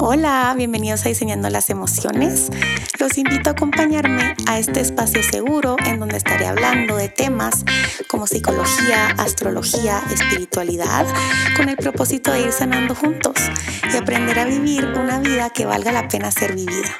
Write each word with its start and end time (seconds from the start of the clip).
Hola, 0.00 0.54
bienvenidos 0.56 1.04
a 1.04 1.08
Diseñando 1.08 1.50
las 1.50 1.70
Emociones. 1.70 2.50
Los 3.00 3.18
invito 3.18 3.50
a 3.50 3.52
acompañarme 3.52 4.36
a 4.46 4.60
este 4.60 4.78
espacio 4.78 5.24
seguro 5.24 5.74
en 5.84 5.98
donde 5.98 6.16
estaré 6.16 6.46
hablando 6.46 6.94
de 6.96 7.08
temas 7.08 7.64
como 8.06 8.28
psicología, 8.28 9.08
astrología, 9.18 10.00
espiritualidad, 10.12 11.04
con 11.56 11.68
el 11.68 11.76
propósito 11.76 12.30
de 12.30 12.42
ir 12.42 12.52
sanando 12.52 12.94
juntos 12.94 13.34
y 13.92 13.96
aprender 13.96 14.38
a 14.38 14.44
vivir 14.44 14.84
una 14.84 15.18
vida 15.18 15.50
que 15.50 15.66
valga 15.66 15.90
la 15.90 16.06
pena 16.06 16.30
ser 16.30 16.54
vivida. 16.54 16.96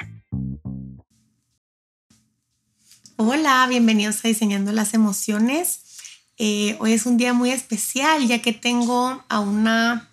Hola, 3.15 3.65
bienvenidos 3.69 4.25
a 4.25 4.27
Diseñando 4.27 4.73
las 4.73 4.93
Emociones. 4.93 5.83
Eh, 6.37 6.75
hoy 6.79 6.91
es 6.91 7.05
un 7.05 7.15
día 7.15 7.31
muy 7.31 7.51
especial 7.51 8.27
ya 8.27 8.41
que 8.41 8.51
tengo 8.51 9.23
a 9.29 9.39
una 9.39 10.08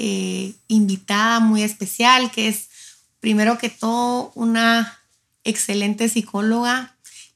eh, 0.00 0.54
invitada 0.68 1.40
muy 1.40 1.64
especial, 1.64 2.30
que 2.30 2.46
es 2.46 2.68
primero 3.18 3.58
que 3.58 3.68
todo 3.68 4.30
una 4.36 4.96
excelente 5.42 6.08
psicóloga 6.08 6.94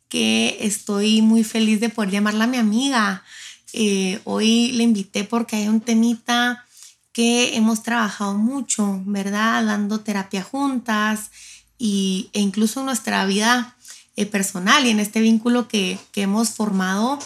que 0.09 0.59
estoy 0.61 1.23
muy 1.23 1.43
feliz 1.43 1.81
de 1.81 1.89
poder 1.89 2.13
llamarla 2.13 2.47
mi 2.47 2.59
amiga. 2.59 3.25
Eh, 3.73 4.21
hoy 4.23 4.71
le 4.73 4.85
invité 4.85 5.25
porque 5.25 5.57
hay 5.57 5.67
un 5.67 5.81
temita 5.81 6.65
que 7.13 7.57
hemos 7.57 7.83
trabajado 7.83 8.35
mucho, 8.35 9.03
¿verdad? 9.07 9.67
Dando 9.67 9.99
terapia 9.99 10.45
juntas 10.45 11.33
y, 11.79 12.31
e 12.33 12.39
incluso 12.39 12.79
en 12.79 12.87
nuestra 12.87 13.27
vida 13.27 13.77
eh, 14.15 14.25
personal 14.25 14.87
y 14.87 14.91
en 14.91 15.01
este 15.01 15.21
vínculo 15.21 15.67
que, 15.67 15.99
que 16.13 16.23
hemos 16.23 16.51
formado 16.51 17.19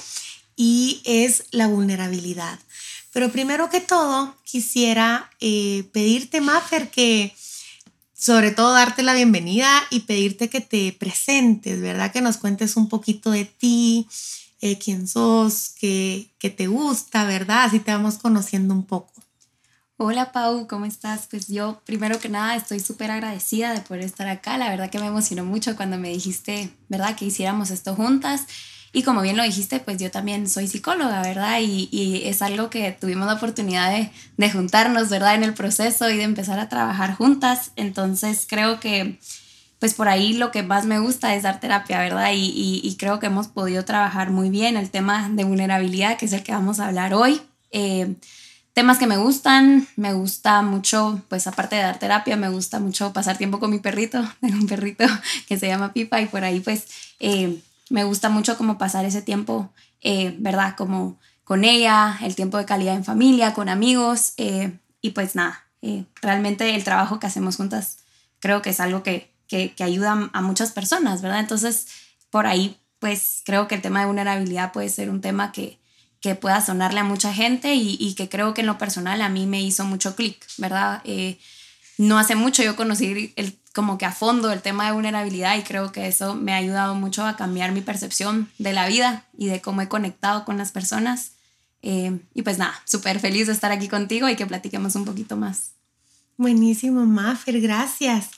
y 0.56 1.02
es 1.04 1.44
la 1.50 1.66
vulnerabilidad. 1.66 2.58
Pero 3.16 3.32
primero 3.32 3.70
que 3.70 3.80
todo, 3.80 4.36
quisiera 4.44 5.30
eh, 5.40 5.88
pedirte, 5.94 6.42
Maffer, 6.42 6.90
que 6.90 7.34
sobre 8.12 8.50
todo 8.50 8.74
darte 8.74 9.02
la 9.02 9.14
bienvenida 9.14 9.70
y 9.88 10.00
pedirte 10.00 10.50
que 10.50 10.60
te 10.60 10.92
presentes, 10.92 11.80
¿verdad? 11.80 12.12
Que 12.12 12.20
nos 12.20 12.36
cuentes 12.36 12.76
un 12.76 12.90
poquito 12.90 13.30
de 13.30 13.46
ti, 13.46 14.06
eh, 14.60 14.76
quién 14.76 15.08
sos, 15.08 15.70
qué, 15.80 16.34
qué 16.38 16.50
te 16.50 16.66
gusta, 16.66 17.24
¿verdad? 17.24 17.64
Así 17.64 17.80
te 17.80 17.90
vamos 17.90 18.18
conociendo 18.18 18.74
un 18.74 18.84
poco. 18.84 19.14
Hola 19.96 20.30
Pau, 20.30 20.66
¿cómo 20.66 20.84
estás? 20.84 21.26
Pues 21.26 21.48
yo 21.48 21.80
primero 21.86 22.20
que 22.20 22.28
nada 22.28 22.54
estoy 22.54 22.80
súper 22.80 23.10
agradecida 23.10 23.72
de 23.72 23.80
poder 23.80 24.04
estar 24.04 24.28
acá. 24.28 24.58
La 24.58 24.68
verdad 24.68 24.90
que 24.90 24.98
me 24.98 25.06
emocionó 25.06 25.42
mucho 25.42 25.74
cuando 25.74 25.96
me 25.96 26.10
dijiste, 26.10 26.68
¿verdad? 26.90 27.16
Que 27.16 27.24
hiciéramos 27.24 27.70
esto 27.70 27.94
juntas. 27.94 28.42
Y 28.96 29.02
como 29.02 29.20
bien 29.20 29.36
lo 29.36 29.42
dijiste, 29.42 29.78
pues 29.78 29.98
yo 29.98 30.10
también 30.10 30.48
soy 30.48 30.68
psicóloga, 30.68 31.20
¿verdad? 31.20 31.58
Y, 31.60 32.22
es 32.24 32.40
algo 32.40 32.70
que 32.70 32.92
tuvimos 32.92 33.26
la 33.26 33.34
oportunidad 33.34 33.92
de, 34.38 34.50
juntarnos, 34.50 35.10
¿verdad? 35.10 35.34
En 35.34 35.44
el 35.44 35.52
proceso 35.52 36.08
y 36.08 36.16
de 36.16 36.22
empezar 36.22 36.58
a 36.58 36.70
trabajar 36.70 37.14
juntas. 37.14 37.72
Entonces 37.76 38.46
creo 38.48 38.80
que, 38.80 39.18
pues 39.80 39.92
por 39.92 40.08
ahí 40.08 40.32
lo 40.32 40.50
que 40.50 40.62
más 40.62 40.86
me 40.86 40.98
gusta 40.98 41.34
es 41.34 41.42
dar 41.42 41.60
terapia, 41.60 41.98
¿verdad? 41.98 42.30
Y, 42.32 42.96
creo 42.98 43.20
que 43.20 43.26
hemos 43.26 43.48
podido 43.48 43.84
trabajar 43.84 44.30
muy 44.30 44.48
bien 44.48 44.78
el 44.78 44.88
tema 44.88 45.28
de 45.28 45.44
vulnerabilidad, 45.44 46.16
que 46.16 46.24
es 46.24 46.32
el 46.32 46.42
que 46.42 46.52
vamos 46.52 46.80
a 46.80 46.86
hablar 46.86 47.12
hoy. 47.12 47.42
Eh, 47.72 48.14
temas 48.72 48.96
que 48.96 49.06
me 49.06 49.18
gustan, 49.18 49.86
me 49.96 50.14
gusta 50.14 50.62
mucho, 50.62 51.20
pues 51.28 51.46
aparte 51.46 51.76
de 51.76 51.82
dar 51.82 51.98
terapia, 51.98 52.36
me 52.36 52.48
gusta 52.48 52.80
mucho 52.80 53.12
pasar 53.12 53.36
tiempo 53.36 53.60
con 53.60 53.70
mi 53.70 53.78
perrito, 53.78 54.26
tengo 54.40 54.56
un 54.56 54.66
perrito 54.66 55.04
que 55.48 55.58
se 55.58 55.66
llama 55.66 55.92
Pipa 55.92 56.18
y 56.22 56.26
por 56.28 56.44
ahí 56.44 56.60
pues 56.60 56.86
eh, 57.20 57.60
me 57.90 58.04
gusta 58.04 58.28
mucho 58.28 58.56
como 58.56 58.78
pasar 58.78 59.04
ese 59.04 59.22
tiempo, 59.22 59.70
eh, 60.00 60.34
¿verdad? 60.38 60.74
Como 60.76 61.18
con 61.44 61.64
ella, 61.64 62.18
el 62.22 62.34
tiempo 62.34 62.58
de 62.58 62.64
calidad 62.64 62.94
en 62.94 63.04
familia, 63.04 63.54
con 63.54 63.68
amigos 63.68 64.32
eh, 64.36 64.78
y 65.00 65.10
pues 65.10 65.36
nada, 65.36 65.64
eh, 65.82 66.04
realmente 66.20 66.74
el 66.74 66.84
trabajo 66.84 67.20
que 67.20 67.26
hacemos 67.26 67.56
juntas 67.56 67.98
creo 68.40 68.62
que 68.62 68.70
es 68.70 68.80
algo 68.80 69.02
que, 69.02 69.32
que, 69.46 69.72
ayuda 69.80 70.30
a 70.32 70.42
muchas 70.42 70.72
personas, 70.72 71.22
¿verdad? 71.22 71.40
Entonces, 71.40 71.86
por 72.30 72.46
ahí, 72.46 72.76
pues 72.98 73.42
creo 73.44 73.68
que 73.68 73.76
el 73.76 73.82
tema 73.82 74.00
de 74.00 74.06
vulnerabilidad 74.06 74.72
puede 74.72 74.88
ser 74.88 75.08
un 75.08 75.20
tema 75.20 75.52
que, 75.52 75.78
que 76.20 76.34
pueda 76.34 76.60
sonarle 76.60 77.00
a 77.00 77.04
mucha 77.04 77.32
gente 77.32 77.74
y, 77.74 77.96
y, 78.00 78.14
que 78.14 78.28
creo 78.28 78.52
que 78.52 78.62
en 78.62 78.66
lo 78.66 78.78
personal 78.78 79.22
a 79.22 79.28
mí 79.28 79.46
me 79.46 79.62
hizo 79.62 79.84
mucho 79.84 80.16
clic, 80.16 80.44
¿verdad? 80.58 81.02
no 81.98 82.18
hace 82.18 82.34
mucho 82.34 82.62
yo 82.62 82.76
conocí 82.76 83.32
el 83.36 83.58
como 83.76 83.98
que 83.98 84.06
a 84.06 84.10
fondo 84.10 84.50
el 84.50 84.62
tema 84.62 84.86
de 84.86 84.92
vulnerabilidad 84.92 85.58
y 85.58 85.62
creo 85.62 85.92
que 85.92 86.08
eso 86.08 86.34
me 86.34 86.54
ha 86.54 86.56
ayudado 86.56 86.94
mucho 86.94 87.26
a 87.26 87.36
cambiar 87.36 87.72
mi 87.72 87.82
percepción 87.82 88.50
de 88.56 88.72
la 88.72 88.88
vida 88.88 89.26
y 89.36 89.48
de 89.48 89.60
cómo 89.60 89.82
he 89.82 89.88
conectado 89.88 90.46
con 90.46 90.56
las 90.56 90.72
personas. 90.72 91.32
Eh, 91.82 92.18
y 92.32 92.40
pues 92.40 92.56
nada, 92.56 92.74
súper 92.86 93.20
feliz 93.20 93.48
de 93.48 93.52
estar 93.52 93.72
aquí 93.72 93.86
contigo 93.86 94.30
y 94.30 94.36
que 94.36 94.46
platiquemos 94.46 94.94
un 94.94 95.04
poquito 95.04 95.36
más. 95.36 95.72
Buenísimo, 96.38 97.04
Maffer, 97.04 97.60
gracias. 97.60 98.30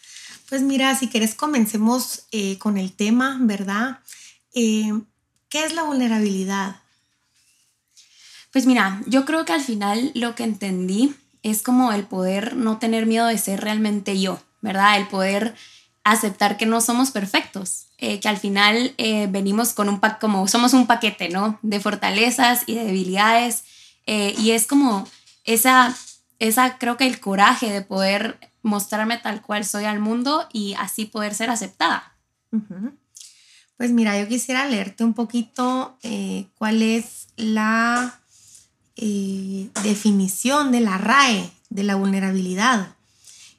Pues 0.49 0.63
mira, 0.63 0.97
si 0.97 1.07
quieres 1.07 1.37
comencemos 1.37 2.25
eh, 2.33 2.59
con 2.59 2.77
el 2.77 2.93
tema, 2.93 3.39
¿verdad? 3.41 4.01
Eh, 4.55 4.93
¿Qué 5.49 5.65
es 5.65 5.73
la 5.73 5.85
vulnerabilidad? 5.85 6.81
Pues 8.51 8.67
mira, 8.67 9.01
yo 9.07 9.25
creo 9.25 9.45
que 9.45 9.53
al 9.53 9.63
final 9.63 10.11
lo 10.17 10.35
que 10.35 10.43
entendí 10.43 11.15
es 11.45 11.63
como 11.63 11.93
el 11.93 12.03
poder 12.03 12.57
no 12.57 12.79
tener 12.79 13.07
miedo 13.07 13.29
de 13.29 13.39
ser 13.39 13.61
realmente 13.61 14.21
yo. 14.21 14.41
¿Verdad? 14.61 14.99
El 14.99 15.09
poder 15.09 15.55
aceptar 16.05 16.57
que 16.57 16.67
no 16.67 16.81
somos 16.81 17.11
perfectos, 17.11 17.87
eh, 17.99 18.21
que 18.21 18.29
al 18.29 18.39
final 18.39 18.95
eh, 18.99 19.27
venimos 19.29 19.73
con 19.73 19.89
un 19.89 20.01
pack, 20.01 20.21
como 20.21 20.47
somos 20.49 20.73
un 20.73 20.87
paquete, 20.87 21.29
¿no? 21.29 21.59
De 21.63 21.81
fortalezas 21.81 22.63
y 22.67 22.75
de 22.75 22.85
debilidades. 22.85 23.65
Eh, 24.07 24.35
y 24.39 24.53
es 24.53 24.67
como 24.67 25.07
esa, 25.45 25.95
esa, 26.39 26.79
creo 26.79 26.97
que 26.97 27.07
el 27.07 27.21
coraje 27.21 27.71
de 27.71 27.83
poder 27.83 28.39
mostrarme 28.63 29.19
tal 29.19 29.43
cual 29.43 29.65
soy 29.65 29.85
al 29.85 30.01
mundo 30.01 30.49
y 30.53 30.75
así 30.75 31.05
poder 31.05 31.35
ser 31.35 31.51
aceptada. 31.51 32.15
Pues 33.77 33.91
mira, 33.93 34.19
yo 34.19 34.27
quisiera 34.27 34.67
leerte 34.67 35.05
un 35.05 35.15
poquito 35.15 35.99
cuál 36.57 36.83
es 36.83 37.29
la 37.37 38.21
definición 38.97 40.73
de 40.73 40.81
la 40.81 40.99
RAE 40.99 41.51
de 41.69 41.83
la 41.85 41.95
vulnerabilidad 41.95 42.97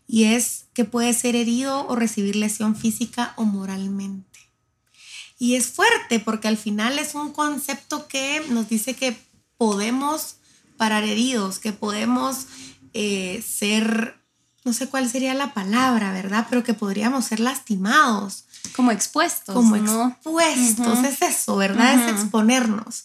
y 0.08 0.26
es 0.26 0.66
que 0.80 0.86
puede 0.86 1.12
ser 1.12 1.36
herido 1.36 1.86
o 1.90 1.98
recibir 1.98 2.38
lesión 2.38 2.74
física 2.74 3.34
o 3.36 3.44
moralmente. 3.44 4.40
Y 5.38 5.56
es 5.56 5.68
fuerte 5.68 6.22
porque 6.22 6.48
al 6.48 6.56
final 6.56 6.98
es 7.00 7.16
un 7.16 7.34
concepto 7.34 8.08
que 8.08 8.42
nos 8.48 8.70
dice 8.70 8.94
que 8.94 9.22
podemos 9.58 10.38
parar 10.78 11.04
heridos, 11.04 11.60
que 11.60 11.74
podemos 11.74 12.48
eh, 12.94 13.44
ser, 13.46 14.24
no 14.64 14.72
sé 14.72 14.88
cuál 14.88 15.10
sería 15.10 15.34
la 15.34 15.54
palabra, 15.54 16.14
¿verdad? 16.14 16.48
Pero 16.50 16.64
que 16.64 16.74
podríamos 16.74 17.26
ser 17.26 17.42
lastimados. 17.42 18.46
Como 18.74 18.92
expuestos. 18.92 19.54
Como 19.54 19.76
expuestos, 19.76 21.04
es 21.04 21.22
eso, 21.22 21.58
¿verdad? 21.58 22.08
Es 22.08 22.22
exponernos. 22.22 23.04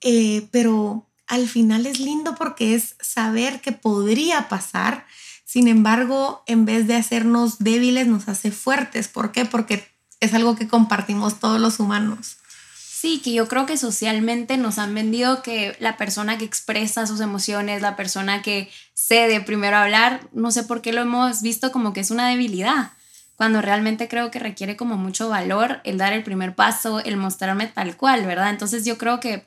Eh, 0.00 0.48
pero 0.52 1.06
al 1.26 1.50
final 1.50 1.84
es 1.84 2.00
lindo 2.00 2.34
porque 2.34 2.74
es 2.74 2.96
saber 3.02 3.60
que 3.60 3.72
podría 3.72 4.48
pasar 4.48 5.06
sin 5.48 5.66
embargo, 5.66 6.42
en 6.44 6.66
vez 6.66 6.86
de 6.86 6.94
hacernos 6.94 7.58
débiles, 7.58 8.06
nos 8.06 8.28
hace 8.28 8.50
fuertes. 8.50 9.08
¿Por 9.08 9.32
qué? 9.32 9.46
Porque 9.46 9.88
es 10.20 10.34
algo 10.34 10.56
que 10.56 10.68
compartimos 10.68 11.40
todos 11.40 11.58
los 11.58 11.80
humanos. 11.80 12.36
Sí, 12.74 13.22
que 13.24 13.32
yo 13.32 13.48
creo 13.48 13.64
que 13.64 13.78
socialmente 13.78 14.58
nos 14.58 14.76
han 14.76 14.94
vendido 14.94 15.40
que 15.40 15.74
la 15.80 15.96
persona 15.96 16.36
que 16.36 16.44
expresa 16.44 17.06
sus 17.06 17.20
emociones, 17.20 17.80
la 17.80 17.96
persona 17.96 18.42
que 18.42 18.70
cede 18.92 19.40
primero 19.40 19.78
a 19.78 19.84
hablar, 19.84 20.20
no 20.34 20.50
sé 20.50 20.64
por 20.64 20.82
qué 20.82 20.92
lo 20.92 21.00
hemos 21.00 21.40
visto 21.40 21.72
como 21.72 21.94
que 21.94 22.00
es 22.00 22.10
una 22.10 22.28
debilidad, 22.28 22.92
cuando 23.34 23.62
realmente 23.62 24.06
creo 24.06 24.30
que 24.30 24.40
requiere 24.40 24.76
como 24.76 24.98
mucho 24.98 25.30
valor 25.30 25.80
el 25.84 25.96
dar 25.96 26.12
el 26.12 26.24
primer 26.24 26.56
paso, 26.56 27.00
el 27.00 27.16
mostrarme 27.16 27.68
tal 27.68 27.96
cual, 27.96 28.26
¿verdad? 28.26 28.50
Entonces 28.50 28.84
yo 28.84 28.98
creo 28.98 29.18
que 29.18 29.46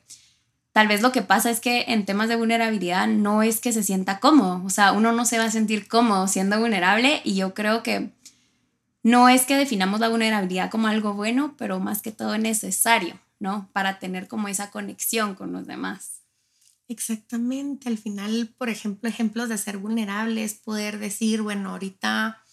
Tal 0.73 0.87
vez 0.87 1.01
lo 1.01 1.11
que 1.11 1.21
pasa 1.21 1.49
es 1.49 1.59
que 1.59 1.85
en 1.87 2.05
temas 2.05 2.29
de 2.29 2.37
vulnerabilidad 2.37 3.07
no 3.07 3.43
es 3.43 3.59
que 3.59 3.73
se 3.73 3.83
sienta 3.83 4.19
cómodo, 4.19 4.63
o 4.65 4.69
sea, 4.69 4.93
uno 4.93 5.11
no 5.11 5.25
se 5.25 5.37
va 5.37 5.45
a 5.45 5.51
sentir 5.51 5.87
cómodo 5.87 6.27
siendo 6.27 6.59
vulnerable 6.59 7.21
y 7.25 7.35
yo 7.35 7.53
creo 7.53 7.83
que 7.83 8.11
no 9.03 9.29
es 9.29 9.45
que 9.45 9.57
definamos 9.57 9.99
la 9.99 10.09
vulnerabilidad 10.09 10.69
como 10.69 10.87
algo 10.87 11.13
bueno, 11.13 11.55
pero 11.57 11.79
más 11.79 12.01
que 12.01 12.11
todo 12.11 12.37
necesario, 12.37 13.19
¿no? 13.39 13.69
Para 13.73 13.99
tener 13.99 14.27
como 14.27 14.47
esa 14.47 14.71
conexión 14.71 15.35
con 15.35 15.51
los 15.51 15.67
demás. 15.67 16.21
Exactamente, 16.87 17.89
al 17.89 17.97
final, 17.97 18.53
por 18.57 18.69
ejemplo, 18.69 19.09
ejemplos 19.09 19.49
de 19.49 19.57
ser 19.57 19.77
vulnerable 19.77 20.43
es 20.43 20.55
poder 20.55 20.99
decir, 20.99 21.41
bueno, 21.41 21.69
ahorita 21.71 22.43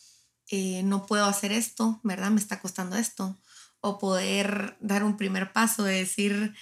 eh, 0.51 0.83
no 0.85 1.07
puedo 1.07 1.25
hacer 1.27 1.53
esto, 1.53 2.01
¿verdad? 2.05 2.31
Me 2.31 2.41
está 2.41 2.61
costando 2.61 2.97
esto. 2.97 3.37
O 3.81 3.99
poder 3.99 4.77
dar 4.81 5.05
un 5.05 5.17
primer 5.17 5.53
paso 5.53 5.85
de 5.85 5.95
decir, 5.95 6.55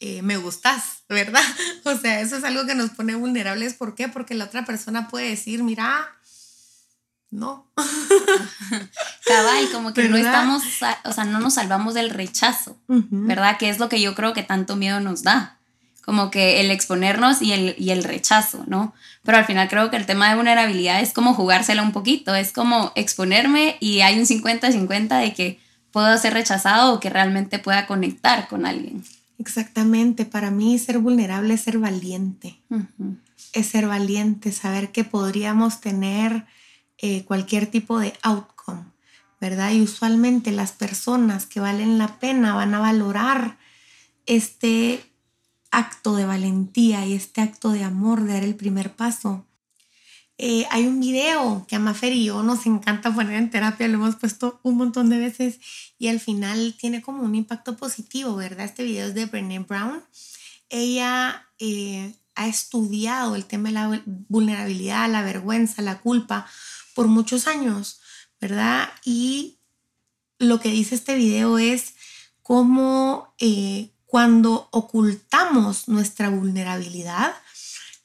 eh, 0.00 0.22
me 0.22 0.38
gustas, 0.38 1.04
¿verdad? 1.08 1.42
O 1.84 1.96
sea, 1.96 2.20
eso 2.20 2.36
es 2.36 2.44
algo 2.44 2.66
que 2.66 2.74
nos 2.74 2.90
pone 2.90 3.14
vulnerables. 3.14 3.74
¿Por 3.74 3.94
qué? 3.94 4.08
Porque 4.08 4.34
la 4.34 4.46
otra 4.46 4.64
persona 4.64 5.08
puede 5.08 5.30
decir, 5.30 5.62
mira, 5.62 6.08
no. 7.30 7.70
Cabal, 9.26 9.70
como 9.72 9.94
que 9.94 10.08
no 10.08 10.16
estamos, 10.16 10.62
o 11.04 11.12
sea, 11.12 11.24
no 11.24 11.38
nos 11.38 11.54
salvamos 11.54 11.94
del 11.94 12.10
rechazo, 12.10 12.76
¿verdad? 12.88 13.56
Que 13.58 13.68
es 13.68 13.78
lo 13.78 13.88
que 13.88 14.00
yo 14.00 14.14
creo 14.14 14.32
que 14.32 14.42
tanto 14.42 14.76
miedo 14.76 15.00
nos 15.00 15.22
da. 15.22 15.58
como 16.04 16.30
que 16.30 16.60
el 16.60 16.70
exponernos 16.70 17.40
y 17.40 17.52
el, 17.52 17.74
y 17.78 17.90
el 17.90 18.02
rechazo, 18.02 18.64
¿no? 18.66 18.94
Pero 19.22 19.38
al 19.38 19.44
final 19.44 19.68
creo 19.68 19.90
que 19.90 19.96
el 19.96 20.06
tema 20.06 20.28
de 20.28 20.34
vulnerabilidad 20.34 21.00
es 21.00 21.12
como 21.12 21.34
jugársela 21.34 21.82
un 21.82 21.92
poquito, 21.92 22.34
es 22.34 22.52
como 22.52 22.92
exponerme 22.94 23.76
y 23.80 24.00
hay 24.00 24.18
un 24.18 24.26
50-50 24.26 25.20
de 25.20 25.34
que 25.34 25.60
puedo 25.92 26.16
ser 26.18 26.34
rechazado 26.34 26.94
o 26.94 27.00
que 27.00 27.10
realmente 27.10 27.58
pueda 27.58 27.86
conectar 27.86 28.48
con 28.48 28.66
alguien. 28.66 29.04
Exactamente, 29.40 30.26
para 30.26 30.50
mí 30.50 30.78
ser 30.78 30.98
vulnerable 30.98 31.54
es 31.54 31.62
ser 31.62 31.78
valiente. 31.78 32.60
Es 33.54 33.68
ser 33.68 33.86
valiente, 33.86 34.52
saber 34.52 34.92
que 34.92 35.02
podríamos 35.02 35.80
tener 35.80 36.44
eh, 36.98 37.24
cualquier 37.24 37.66
tipo 37.66 37.98
de 37.98 38.12
outcome, 38.22 38.84
¿verdad? 39.40 39.72
Y 39.72 39.80
usualmente 39.80 40.52
las 40.52 40.72
personas 40.72 41.46
que 41.46 41.58
valen 41.58 41.96
la 41.96 42.18
pena 42.20 42.54
van 42.54 42.74
a 42.74 42.80
valorar 42.80 43.56
este 44.26 45.02
acto 45.70 46.16
de 46.16 46.26
valentía 46.26 47.06
y 47.06 47.14
este 47.14 47.40
acto 47.40 47.70
de 47.70 47.82
amor 47.82 48.24
de 48.24 48.34
dar 48.34 48.44
el 48.44 48.56
primer 48.56 48.92
paso. 48.92 49.46
Eh, 50.42 50.66
hay 50.70 50.86
un 50.86 51.00
video 51.00 51.66
que 51.68 51.76
a 51.76 51.78
Mafer 51.78 52.14
y 52.14 52.24
yo 52.24 52.42
nos 52.42 52.64
encanta 52.64 53.14
poner 53.14 53.34
en 53.34 53.50
terapia, 53.50 53.86
lo 53.88 53.96
hemos 53.96 54.16
puesto 54.16 54.58
un 54.62 54.78
montón 54.78 55.10
de 55.10 55.18
veces 55.18 55.60
y 55.98 56.08
al 56.08 56.18
final 56.18 56.74
tiene 56.80 57.02
como 57.02 57.22
un 57.24 57.34
impacto 57.34 57.76
positivo, 57.76 58.36
¿verdad? 58.36 58.64
Este 58.64 58.82
video 58.82 59.08
es 59.08 59.14
de 59.14 59.26
Brené 59.26 59.58
Brown. 59.58 60.02
Ella 60.70 61.46
eh, 61.58 62.14
ha 62.36 62.48
estudiado 62.48 63.36
el 63.36 63.44
tema 63.44 63.68
de 63.68 63.74
la 63.74 64.02
vulnerabilidad, 64.30 65.10
la 65.10 65.20
vergüenza, 65.20 65.82
la 65.82 66.00
culpa 66.00 66.46
por 66.94 67.06
muchos 67.06 67.46
años, 67.46 68.00
¿verdad? 68.40 68.88
Y 69.04 69.58
lo 70.38 70.58
que 70.58 70.70
dice 70.70 70.94
este 70.94 71.16
video 71.16 71.58
es 71.58 71.92
cómo 72.42 73.34
eh, 73.40 73.90
cuando 74.06 74.68
ocultamos 74.70 75.86
nuestra 75.86 76.30
vulnerabilidad, 76.30 77.34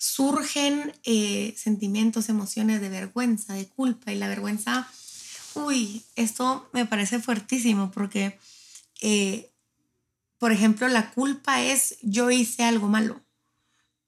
surgen 0.05 0.93
eh, 1.03 1.55
sentimientos, 1.57 2.29
emociones 2.29 2.79
de 2.79 2.89
vergüenza, 2.89 3.55
de 3.55 3.67
culpa 3.67 4.11
y 4.11 4.19
la 4.19 4.27
vergüenza, 4.27 4.87
uy, 5.55 6.03
esto 6.15 6.69
me 6.73 6.85
parece 6.85 7.19
fuertísimo 7.19 7.89
porque, 7.91 8.37
eh, 9.01 9.51
por 10.37 10.51
ejemplo, 10.51 10.87
la 10.89 11.11
culpa 11.11 11.63
es 11.63 11.97
yo 12.03 12.29
hice 12.29 12.63
algo 12.63 12.87
malo, 12.87 13.19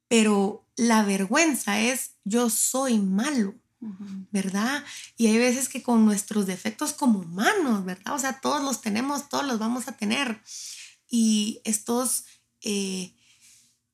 pero 0.07 0.67
la 0.75 1.01
vergüenza 1.03 1.79
es 1.79 2.11
yo 2.23 2.49
soy 2.49 2.99
malo. 2.99 3.55
¿verdad? 4.31 4.83
Y 5.17 5.27
hay 5.27 5.37
veces 5.37 5.69
que 5.69 5.83
con 5.83 6.03
nuestros 6.03 6.47
defectos 6.47 6.93
como 6.93 7.19
humanos, 7.19 7.85
¿verdad? 7.85 8.15
O 8.15 8.19
sea, 8.19 8.41
todos 8.41 8.63
los 8.63 8.81
tenemos, 8.81 9.29
todos 9.29 9.45
los 9.45 9.59
vamos 9.59 9.87
a 9.87 9.95
tener. 9.95 10.41
Y 11.07 11.61
estos 11.63 12.25
eh, 12.61 13.13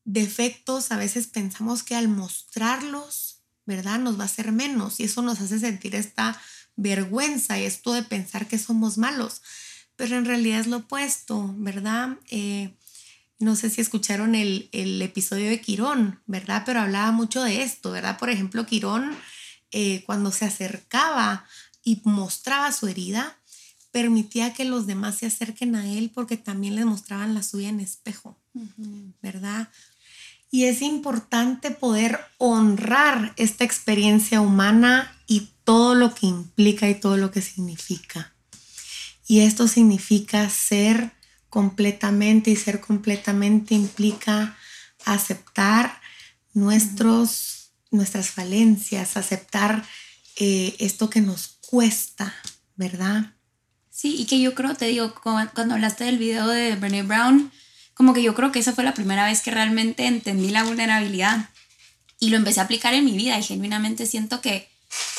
defectos 0.05 0.91
a 0.91 0.97
veces 0.97 1.27
pensamos 1.27 1.83
que 1.83 1.95
al 1.95 2.07
mostrarlos, 2.07 3.41
¿verdad? 3.65 3.99
Nos 3.99 4.17
va 4.17 4.23
a 4.23 4.25
hacer 4.25 4.51
menos 4.51 4.99
y 4.99 5.05
eso 5.05 5.21
nos 5.21 5.39
hace 5.41 5.59
sentir 5.59 5.95
esta 5.95 6.39
vergüenza 6.75 7.59
y 7.59 7.63
esto 7.63 7.93
de 7.93 8.03
pensar 8.03 8.47
que 8.47 8.57
somos 8.57 8.97
malos. 8.97 9.41
Pero 9.95 10.17
en 10.17 10.25
realidad 10.25 10.59
es 10.59 10.67
lo 10.67 10.77
opuesto, 10.77 11.53
¿verdad? 11.57 12.17
Eh, 12.29 12.75
no 13.39 13.55
sé 13.55 13.69
si 13.69 13.81
escucharon 13.81 14.35
el, 14.35 14.69
el, 14.71 15.01
episodio 15.01 15.49
de 15.49 15.61
Quirón, 15.61 16.21
¿verdad? 16.25 16.63
Pero 16.65 16.81
hablaba 16.81 17.11
mucho 17.11 17.43
de 17.43 17.63
esto, 17.63 17.91
¿verdad? 17.91 18.17
Por 18.17 18.29
ejemplo, 18.29 18.65
Quirón, 18.65 19.15
eh, 19.71 20.03
cuando 20.05 20.31
se 20.31 20.45
acercaba 20.45 21.45
y 21.83 22.01
mostraba 22.03 22.71
su 22.71 22.87
herida, 22.87 23.37
permitía 23.91 24.53
que 24.53 24.65
los 24.65 24.87
demás 24.87 25.17
se 25.17 25.27
acerquen 25.27 25.75
a 25.75 25.87
él 25.87 26.11
porque 26.13 26.37
también 26.37 26.75
les 26.75 26.85
mostraban 26.85 27.35
la 27.35 27.43
suya 27.43 27.69
en 27.69 27.79
espejo, 27.79 28.39
¿verdad? 29.21 29.69
Y 30.51 30.65
es 30.65 30.81
importante 30.81 31.71
poder 31.71 32.19
honrar 32.37 33.33
esta 33.37 33.63
experiencia 33.63 34.41
humana 34.41 35.15
y 35.25 35.49
todo 35.63 35.95
lo 35.95 36.13
que 36.13 36.27
implica 36.27 36.89
y 36.89 36.95
todo 36.95 37.17
lo 37.17 37.31
que 37.31 37.41
significa. 37.41 38.33
Y 39.27 39.39
esto 39.39 39.67
significa 39.67 40.47
ser 40.49 41.11
completamente 41.49 42.51
y 42.51 42.55
ser 42.55 42.81
completamente 42.81 43.73
implica 43.73 44.57
aceptar 45.05 46.01
nuestros, 46.53 47.71
nuestras 47.91 48.29
falencias, 48.29 49.17
aceptar 49.17 49.83
eh, 50.35 50.75
esto 50.79 51.09
que 51.09 51.21
nos 51.21 51.59
cuesta, 51.69 52.33
¿verdad? 52.75 53.33
Sí, 53.89 54.15
y 54.17 54.25
que 54.25 54.41
yo 54.41 54.55
creo, 54.55 54.75
te 54.75 54.85
digo, 54.85 55.13
cuando 55.21 55.75
hablaste 55.75 56.03
del 56.05 56.17
video 56.17 56.47
de 56.47 56.75
Brené 56.75 57.03
Brown, 57.03 57.51
como 57.93 58.13
que 58.13 58.23
yo 58.23 58.35
creo 58.35 58.51
que 58.51 58.59
esa 58.59 58.73
fue 58.73 58.83
la 58.83 58.93
primera 58.93 59.25
vez 59.25 59.41
que 59.41 59.51
realmente 59.51 60.05
entendí 60.05 60.49
la 60.49 60.63
vulnerabilidad 60.63 61.49
y 62.19 62.29
lo 62.29 62.37
empecé 62.37 62.59
a 62.59 62.63
aplicar 62.63 62.93
en 62.93 63.05
mi 63.05 63.17
vida 63.17 63.37
y 63.37 63.43
genuinamente 63.43 64.05
siento 64.05 64.41
que 64.41 64.69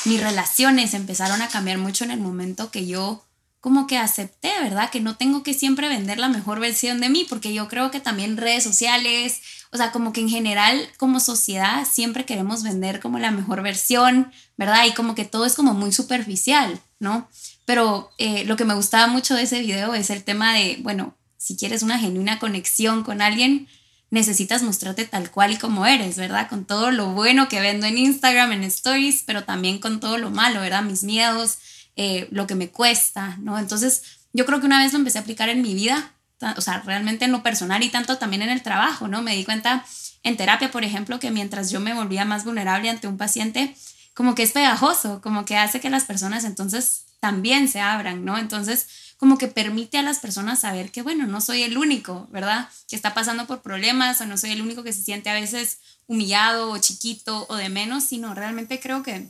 mis 0.05 0.21
relaciones 0.21 0.93
empezaron 0.93 1.41
a 1.41 1.49
cambiar 1.49 1.77
mucho 1.77 2.03
en 2.03 2.11
el 2.11 2.19
momento 2.19 2.71
que 2.71 2.87
yo 2.87 3.25
como 3.65 3.87
que 3.87 3.97
acepté, 3.97 4.51
¿verdad? 4.61 4.91
Que 4.91 4.99
no 4.99 5.17
tengo 5.17 5.41
que 5.41 5.55
siempre 5.55 5.89
vender 5.89 6.19
la 6.19 6.29
mejor 6.29 6.59
versión 6.59 7.01
de 7.01 7.09
mí, 7.09 7.25
porque 7.27 7.51
yo 7.51 7.67
creo 7.67 7.89
que 7.89 7.99
también 7.99 8.37
redes 8.37 8.63
sociales, 8.63 9.41
o 9.71 9.77
sea, 9.77 9.91
como 9.91 10.13
que 10.13 10.21
en 10.21 10.29
general 10.29 10.87
como 10.97 11.19
sociedad 11.19 11.83
siempre 11.91 12.25
queremos 12.25 12.61
vender 12.61 12.99
como 12.99 13.17
la 13.17 13.31
mejor 13.31 13.63
versión, 13.63 14.31
¿verdad? 14.55 14.85
Y 14.85 14.93
como 14.93 15.15
que 15.15 15.25
todo 15.25 15.45
es 15.45 15.55
como 15.55 15.73
muy 15.73 15.91
superficial, 15.91 16.79
¿no? 16.99 17.27
Pero 17.65 18.11
eh, 18.19 18.45
lo 18.45 18.55
que 18.55 18.65
me 18.65 18.75
gustaba 18.75 19.07
mucho 19.07 19.33
de 19.33 19.41
ese 19.41 19.61
video 19.61 19.95
es 19.95 20.11
el 20.11 20.23
tema 20.23 20.53
de, 20.53 20.77
bueno, 20.81 21.15
si 21.45 21.55
quieres 21.55 21.83
una 21.83 21.99
genuina 21.99 22.39
conexión 22.39 23.03
con 23.03 23.21
alguien, 23.21 23.67
necesitas 24.09 24.63
mostrarte 24.63 25.05
tal 25.05 25.29
cual 25.29 25.51
y 25.51 25.57
como 25.57 25.85
eres, 25.85 26.17
¿verdad? 26.17 26.49
Con 26.49 26.65
todo 26.65 26.89
lo 26.89 27.13
bueno 27.13 27.47
que 27.49 27.59
vendo 27.59 27.85
en 27.85 27.99
Instagram, 27.99 28.51
en 28.51 28.63
Stories, 28.63 29.21
pero 29.27 29.43
también 29.43 29.77
con 29.77 29.99
todo 29.99 30.17
lo 30.17 30.31
malo, 30.31 30.61
¿verdad? 30.61 30.81
Mis 30.81 31.03
miedos, 31.03 31.59
eh, 31.95 32.27
lo 32.31 32.47
que 32.47 32.55
me 32.55 32.71
cuesta, 32.71 33.37
¿no? 33.41 33.59
Entonces, 33.59 34.01
yo 34.33 34.47
creo 34.47 34.59
que 34.59 34.65
una 34.65 34.81
vez 34.81 34.91
lo 34.91 34.97
empecé 34.97 35.19
a 35.19 35.21
aplicar 35.21 35.49
en 35.49 35.61
mi 35.61 35.75
vida, 35.75 36.13
o 36.57 36.61
sea, 36.61 36.81
realmente 36.81 37.25
en 37.25 37.31
lo 37.31 37.43
personal 37.43 37.83
y 37.83 37.89
tanto 37.89 38.17
también 38.17 38.41
en 38.41 38.49
el 38.49 38.63
trabajo, 38.63 39.07
¿no? 39.07 39.21
Me 39.21 39.35
di 39.35 39.45
cuenta 39.45 39.85
en 40.23 40.37
terapia, 40.37 40.71
por 40.71 40.83
ejemplo, 40.83 41.19
que 41.19 41.29
mientras 41.29 41.69
yo 41.69 41.79
me 41.79 41.93
volvía 41.93 42.25
más 42.25 42.43
vulnerable 42.43 42.89
ante 42.89 43.07
un 43.07 43.17
paciente, 43.17 43.75
como 44.15 44.33
que 44.33 44.41
es 44.41 44.51
pegajoso, 44.51 45.21
como 45.21 45.45
que 45.45 45.57
hace 45.57 45.79
que 45.79 45.91
las 45.91 46.05
personas 46.05 46.43
entonces 46.43 47.05
también 47.19 47.67
se 47.67 47.81
abran, 47.81 48.25
¿no? 48.25 48.39
Entonces, 48.39 48.87
como 49.17 49.37
que 49.37 49.47
permite 49.47 49.97
a 49.97 50.03
las 50.03 50.19
personas 50.19 50.59
saber 50.59 50.91
que, 50.91 51.01
bueno, 51.01 51.25
no 51.25 51.41
soy 51.41 51.63
el 51.63 51.77
único, 51.77 52.27
¿verdad? 52.31 52.69
Que 52.87 52.95
está 52.95 53.13
pasando 53.13 53.47
por 53.47 53.61
problemas 53.61 54.19
o 54.21 54.25
no 54.25 54.37
soy 54.37 54.51
el 54.51 54.61
único 54.61 54.83
que 54.83 54.93
se 54.93 55.03
siente 55.03 55.29
a 55.29 55.33
veces 55.33 55.79
humillado 56.07 56.71
o 56.71 56.77
chiquito 56.77 57.45
o 57.49 57.55
de 57.55 57.69
menos, 57.69 58.03
sino 58.03 58.33
realmente 58.33 58.79
creo 58.79 59.03
que 59.03 59.29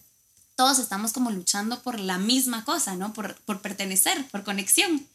todos 0.56 0.80
estamos 0.80 1.12
como 1.12 1.32
luchando 1.32 1.82
por 1.82 2.00
la 2.00 2.18
misma 2.18 2.64
cosa, 2.64 2.96
¿no? 2.96 3.14
Por, 3.14 3.36
por 3.42 3.62
pertenecer, 3.62 4.26
por 4.30 4.44
conexión. 4.44 5.06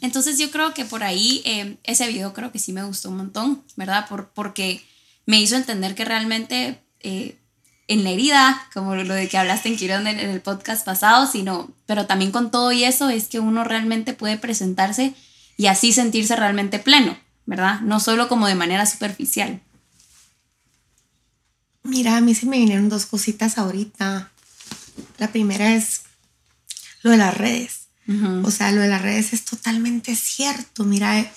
Entonces 0.00 0.38
yo 0.38 0.50
creo 0.50 0.74
que 0.74 0.84
por 0.84 1.02
ahí 1.02 1.42
eh, 1.44 1.76
ese 1.82 2.06
video 2.06 2.32
creo 2.32 2.52
que 2.52 2.58
sí 2.58 2.72
me 2.72 2.84
gustó 2.84 3.10
un 3.10 3.18
montón, 3.18 3.62
¿verdad? 3.76 4.08
Por, 4.08 4.28
porque 4.28 4.84
me 5.26 5.40
hizo 5.40 5.56
entender 5.56 5.94
que 5.94 6.04
realmente 6.04 6.82
eh, 7.00 7.36
en 7.90 8.04
la 8.04 8.10
herida, 8.10 8.68
como 8.72 8.94
lo 8.94 9.14
de 9.14 9.28
que 9.28 9.36
hablaste 9.36 9.68
en 9.68 9.76
Quirón 9.76 10.06
en, 10.06 10.20
el 10.20 10.40
podcast 10.40 10.84
pasado, 10.84 11.26
sino, 11.26 11.68
pero 11.86 12.06
también 12.06 12.30
con 12.30 12.52
todo 12.52 12.70
y 12.70 12.84
eso 12.84 13.10
es 13.10 13.26
que 13.26 13.40
uno 13.40 13.64
realmente 13.64 14.12
puede 14.12 14.38
presentarse 14.38 15.12
y 15.56 15.66
así 15.66 15.92
sentirse 15.92 16.36
realmente 16.36 16.78
pleno, 16.78 17.18
¿verdad? 17.46 17.80
No 17.80 17.98
solo 17.98 18.28
como 18.28 18.46
de 18.46 18.54
manera 18.54 18.86
superficial. 18.86 19.60
Mira, 21.82 22.16
a 22.16 22.20
mí 22.20 22.32
se 22.32 22.46
me 22.46 22.58
vinieron 22.58 22.88
dos 22.88 23.06
cositas 23.06 23.58
ahorita. 23.58 24.30
La 25.18 25.28
primera 25.32 25.74
es 25.74 26.02
lo 27.02 27.10
de 27.10 27.16
las 27.16 27.36
redes. 27.36 27.88
O 28.42 28.50
sea, 28.50 28.72
lo 28.72 28.80
de 28.80 28.88
las 28.88 29.02
redes 29.02 29.32
es 29.32 29.44
totalmente 29.44 30.16
cierto. 30.16 30.84
Mira, 30.84 31.28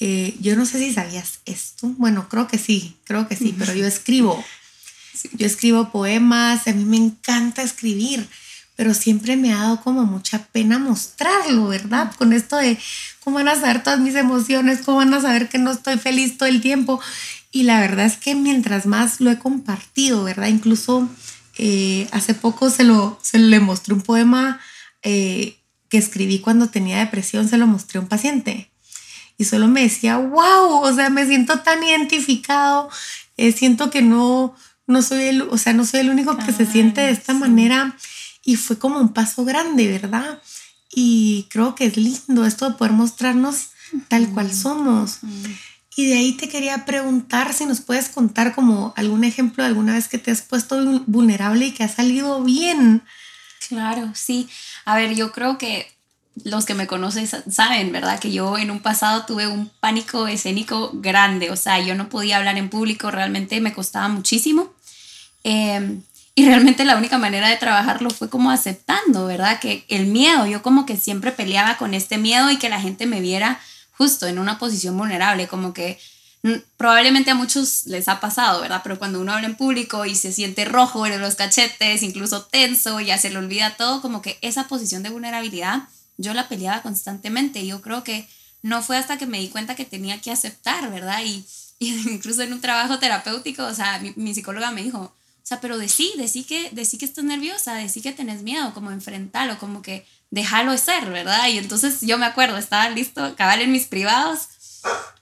eh, 0.00 0.36
yo 0.40 0.56
no 0.56 0.66
sé 0.66 0.78
si 0.78 0.92
sabías 0.92 1.40
esto. 1.44 1.88
Bueno, 1.98 2.28
creo 2.28 2.48
que 2.48 2.58
sí, 2.58 2.96
creo 3.04 3.28
que 3.28 3.36
sí, 3.36 3.54
pero 3.56 3.74
yo 3.74 3.84
escribo 3.84 4.44
yo 5.32 5.46
escribo 5.46 5.90
poemas, 5.90 6.66
a 6.66 6.72
mí 6.72 6.84
me 6.84 6.96
encanta 6.96 7.62
escribir, 7.62 8.28
pero 8.76 8.94
siempre 8.94 9.36
me 9.36 9.52
ha 9.52 9.58
dado 9.58 9.80
como 9.80 10.04
mucha 10.04 10.46
pena 10.46 10.78
mostrarlo, 10.78 11.68
¿verdad? 11.68 12.12
Con 12.16 12.32
esto 12.32 12.56
de 12.56 12.78
cómo 13.22 13.36
van 13.36 13.48
a 13.48 13.60
saber 13.60 13.82
todas 13.82 14.00
mis 14.00 14.14
emociones, 14.14 14.80
cómo 14.84 14.98
van 14.98 15.14
a 15.14 15.20
saber 15.20 15.48
que 15.48 15.58
no 15.58 15.70
estoy 15.70 15.96
feliz 15.98 16.36
todo 16.36 16.48
el 16.48 16.60
tiempo. 16.60 17.00
Y 17.52 17.62
la 17.62 17.80
verdad 17.80 18.06
es 18.06 18.16
que 18.16 18.34
mientras 18.34 18.86
más 18.86 19.20
lo 19.20 19.30
he 19.30 19.38
compartido, 19.38 20.24
¿verdad? 20.24 20.48
Incluso 20.48 21.08
eh, 21.56 22.08
hace 22.10 22.34
poco 22.34 22.68
se 22.68 22.82
lo, 22.82 23.18
se 23.22 23.38
le 23.38 23.60
mostré 23.60 23.94
un 23.94 24.02
poema 24.02 24.60
eh, 25.02 25.58
que 25.88 25.98
escribí 25.98 26.40
cuando 26.40 26.68
tenía 26.68 26.98
depresión, 26.98 27.48
se 27.48 27.58
lo 27.58 27.68
mostré 27.68 27.98
a 27.98 28.02
un 28.02 28.08
paciente. 28.08 28.70
Y 29.38 29.44
solo 29.44 29.68
me 29.68 29.82
decía, 29.82 30.16
wow, 30.16 30.80
o 30.82 30.92
sea, 30.94 31.10
me 31.10 31.26
siento 31.26 31.60
tan 31.60 31.82
identificado, 31.82 32.88
eh, 33.36 33.52
siento 33.52 33.90
que 33.90 34.02
no, 34.02 34.54
no 34.86 35.02
soy 35.02 35.24
el, 35.24 35.42
o 35.42 35.58
sea, 35.58 35.72
no 35.72 35.84
soy 35.84 36.00
el 36.00 36.10
único 36.10 36.36
que 36.36 36.52
se 36.52 36.66
siente 36.66 37.00
de 37.00 37.10
esta 37.10 37.34
manera 37.34 37.96
y 38.44 38.56
fue 38.56 38.78
como 38.78 38.98
un 38.98 39.12
paso 39.12 39.44
grande, 39.44 39.88
¿verdad? 39.88 40.40
Y 40.90 41.46
creo 41.50 41.74
que 41.74 41.86
es 41.86 41.96
lindo 41.96 42.44
esto 42.44 42.68
de 42.68 42.76
poder 42.76 42.92
mostrarnos 42.92 43.70
tal 44.08 44.28
cual 44.30 44.52
somos. 44.52 45.18
Y 45.96 46.06
de 46.06 46.14
ahí 46.14 46.32
te 46.32 46.48
quería 46.48 46.84
preguntar 46.84 47.52
si 47.52 47.66
nos 47.66 47.80
puedes 47.80 48.08
contar 48.08 48.54
como 48.54 48.92
algún 48.96 49.24
ejemplo 49.24 49.62
de 49.62 49.68
alguna 49.68 49.94
vez 49.94 50.08
que 50.08 50.18
te 50.18 50.30
has 50.30 50.42
puesto 50.42 51.02
vulnerable 51.06 51.66
y 51.66 51.72
que 51.72 51.84
ha 51.84 51.88
salido 51.88 52.42
bien. 52.42 53.02
Claro, 53.68 54.10
sí. 54.14 54.48
A 54.84 54.96
ver, 54.96 55.14
yo 55.14 55.32
creo 55.32 55.56
que 55.56 55.86
los 56.42 56.64
que 56.64 56.74
me 56.74 56.88
conocen 56.88 57.28
saben, 57.28 57.92
¿verdad? 57.92 58.18
Que 58.18 58.32
yo 58.32 58.58
en 58.58 58.70
un 58.70 58.80
pasado 58.80 59.24
tuve 59.24 59.46
un 59.46 59.70
pánico 59.80 60.26
escénico 60.26 60.90
grande, 60.94 61.50
o 61.50 61.56
sea, 61.56 61.78
yo 61.78 61.94
no 61.94 62.08
podía 62.08 62.38
hablar 62.38 62.58
en 62.58 62.70
público, 62.70 63.10
realmente 63.12 63.60
me 63.60 63.72
costaba 63.72 64.08
muchísimo. 64.08 64.73
Em, 65.44 66.02
y 66.34 66.46
realmente 66.46 66.84
la 66.84 66.96
única 66.96 67.18
manera 67.18 67.48
de 67.48 67.56
trabajarlo 67.56 68.10
fue 68.10 68.28
como 68.28 68.50
aceptando, 68.50 69.26
¿verdad? 69.26 69.60
Que 69.60 69.84
el 69.88 70.06
miedo, 70.06 70.46
yo 70.46 70.62
como 70.62 70.84
que 70.84 70.96
siempre 70.96 71.30
peleaba 71.30 71.76
con 71.76 71.94
este 71.94 72.18
miedo 72.18 72.50
y 72.50 72.58
que 72.58 72.68
la 72.68 72.80
gente 72.80 73.06
me 73.06 73.20
viera 73.20 73.60
justo 73.96 74.26
en 74.26 74.40
una 74.40 74.58
posición 74.58 74.98
vulnerable, 74.98 75.46
como 75.46 75.72
que 75.72 76.00
mm, 76.42 76.54
probablemente 76.76 77.30
a 77.30 77.36
muchos 77.36 77.86
les 77.86 78.08
ha 78.08 78.18
pasado, 78.18 78.60
¿verdad? 78.60 78.80
Pero 78.82 78.98
cuando 78.98 79.20
uno 79.20 79.32
habla 79.32 79.46
en 79.46 79.54
público 79.54 80.04
y 80.06 80.16
se 80.16 80.32
siente 80.32 80.64
rojo 80.64 81.06
en 81.06 81.20
los 81.20 81.36
cachetes, 81.36 82.02
incluso 82.02 82.42
tenso, 82.46 82.98
ya 83.00 83.16
se 83.18 83.30
le 83.30 83.38
olvida 83.38 83.76
todo, 83.76 84.02
como 84.02 84.20
que 84.20 84.38
esa 84.42 84.66
posición 84.66 85.04
de 85.04 85.10
vulnerabilidad 85.10 85.84
yo 86.16 86.34
la 86.34 86.48
peleaba 86.48 86.82
constantemente. 86.82 87.66
Yo 87.66 87.80
creo 87.82 88.04
que 88.04 88.28
no 88.62 88.82
fue 88.82 88.96
hasta 88.96 89.18
que 89.18 89.26
me 89.26 89.40
di 89.40 89.48
cuenta 89.48 89.74
que 89.74 89.84
tenía 89.84 90.20
que 90.20 90.30
aceptar, 90.30 90.90
¿verdad? 90.90 91.22
Y, 91.24 91.44
incluso 91.78 92.42
en 92.42 92.52
un 92.52 92.60
trabajo 92.60 92.98
terapéutico, 92.98 93.64
o 93.64 93.74
sea, 93.74 94.00
mi, 94.16 94.34
psicóloga 94.34 94.70
me 94.70 94.82
dijo, 94.82 95.14
o 95.44 95.46
sea, 95.46 95.60
pero 95.60 95.76
decí, 95.76 96.10
decí 96.16 96.44
que, 96.44 96.70
decí 96.72 96.96
que 96.96 97.04
estás 97.04 97.22
nerviosa, 97.22 97.74
decí 97.74 98.00
que 98.00 98.12
tenés 98.12 98.42
miedo, 98.42 98.72
como 98.72 98.90
enfrentarlo, 98.90 99.58
como 99.58 99.82
que 99.82 100.06
déjalo 100.30 100.74
ser, 100.78 101.10
¿verdad? 101.10 101.48
Y 101.48 101.58
entonces 101.58 102.00
yo 102.00 102.16
me 102.16 102.24
acuerdo, 102.24 102.56
estaba 102.56 102.88
listo, 102.88 103.22
acabar 103.22 103.60
en 103.60 103.70
mis 103.70 103.84
privados. 103.84 104.48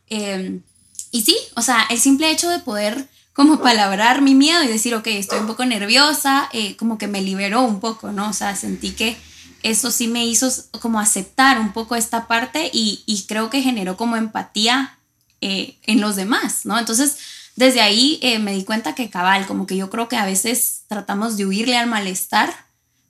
Em, 0.07 0.63
y 1.11 1.23
sí, 1.23 1.37
o 1.57 1.63
sea, 1.63 1.89
el 1.91 1.99
simple 1.99 2.31
hecho 2.31 2.49
de 2.49 2.61
poder 2.61 3.09
como 3.33 3.59
palabrar 3.61 4.23
mi 4.23 4.37
miedo 4.37 4.63
y 4.63 4.69
decir, 4.69 4.95
ok, 4.95 5.09
estoy 5.09 5.41
un 5.41 5.49
poco 5.49 5.65
nerviosa, 5.65 6.49
eh, 6.53 6.77
como 6.77 6.99
que 6.99 7.09
me 7.09 7.21
liberó 7.21 7.63
un 7.63 7.81
poco, 7.81 8.13
¿no? 8.13 8.29
O 8.29 8.33
sea, 8.33 8.55
sentí 8.55 8.93
que 8.93 9.17
eso 9.65 9.91
sí 9.91 10.07
me 10.07 10.25
hizo 10.25 10.49
como 10.81 11.01
aceptar 11.01 11.59
un 11.59 11.73
poco 11.73 11.97
esta 11.97 12.29
parte 12.29 12.71
y, 12.73 13.25
creo 13.27 13.51
que 13.51 13.61
generó 13.61 13.97
como 13.97 14.17
empatía 14.17 15.01
eh, 15.41 15.79
en 15.83 16.01
los 16.01 16.15
demás, 16.15 16.65
¿no? 16.65 16.79
Entonces, 16.79 17.17
desde 17.57 17.81
ahí 17.81 18.19
eh, 18.23 18.39
me 18.39 18.55
di 18.55 18.65
cuenta 18.65 18.95
que 18.95 19.11
cabal, 19.11 19.47
como 19.47 19.67
que 19.67 19.77
yo 19.77 19.91
creo 19.91 20.09
que 20.09 20.17
a 20.17 20.25
veces 20.25 20.83
tratamos 20.89 21.37
de 21.37 21.47
huirle 21.47 21.77
al 21.77 21.87
malestar, 21.87 22.53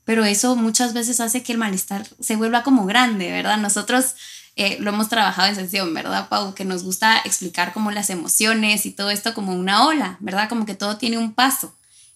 pero 0.04 0.24
eso 0.24 0.56
muchas 0.56 0.94
veces 0.94 1.20
hace 1.20 1.42
que 1.42 1.52
el 1.52 1.58
malestar 1.58 2.06
se 2.20 2.36
vuelva 2.36 2.62
como 2.62 2.86
grande, 2.86 3.30
¿verdad? 3.30 3.58
Nosotros 3.58 4.16
eh, 4.56 4.76
lo 4.80 4.90
hemos 4.90 5.08
trabajado 5.08 5.48
en 5.48 5.54
sesión, 5.54 5.94
¿verdad, 5.94 6.28
Pau? 6.28 6.54
Que 6.54 6.64
nos 6.64 6.82
gusta 6.82 7.18
explicar 7.24 7.72
como 7.72 7.90
las 7.90 8.10
emociones 8.10 8.84
y 8.84 8.90
todo 8.90 9.10
esto 9.10 9.32
como 9.32 9.54
una 9.54 9.86
ola, 9.86 10.16
¿verdad? 10.20 10.48
Como 10.48 10.66
que 10.66 10.74
todo 10.74 10.96
tiene 10.98 11.18
un 11.18 11.32
paso. 11.32 11.74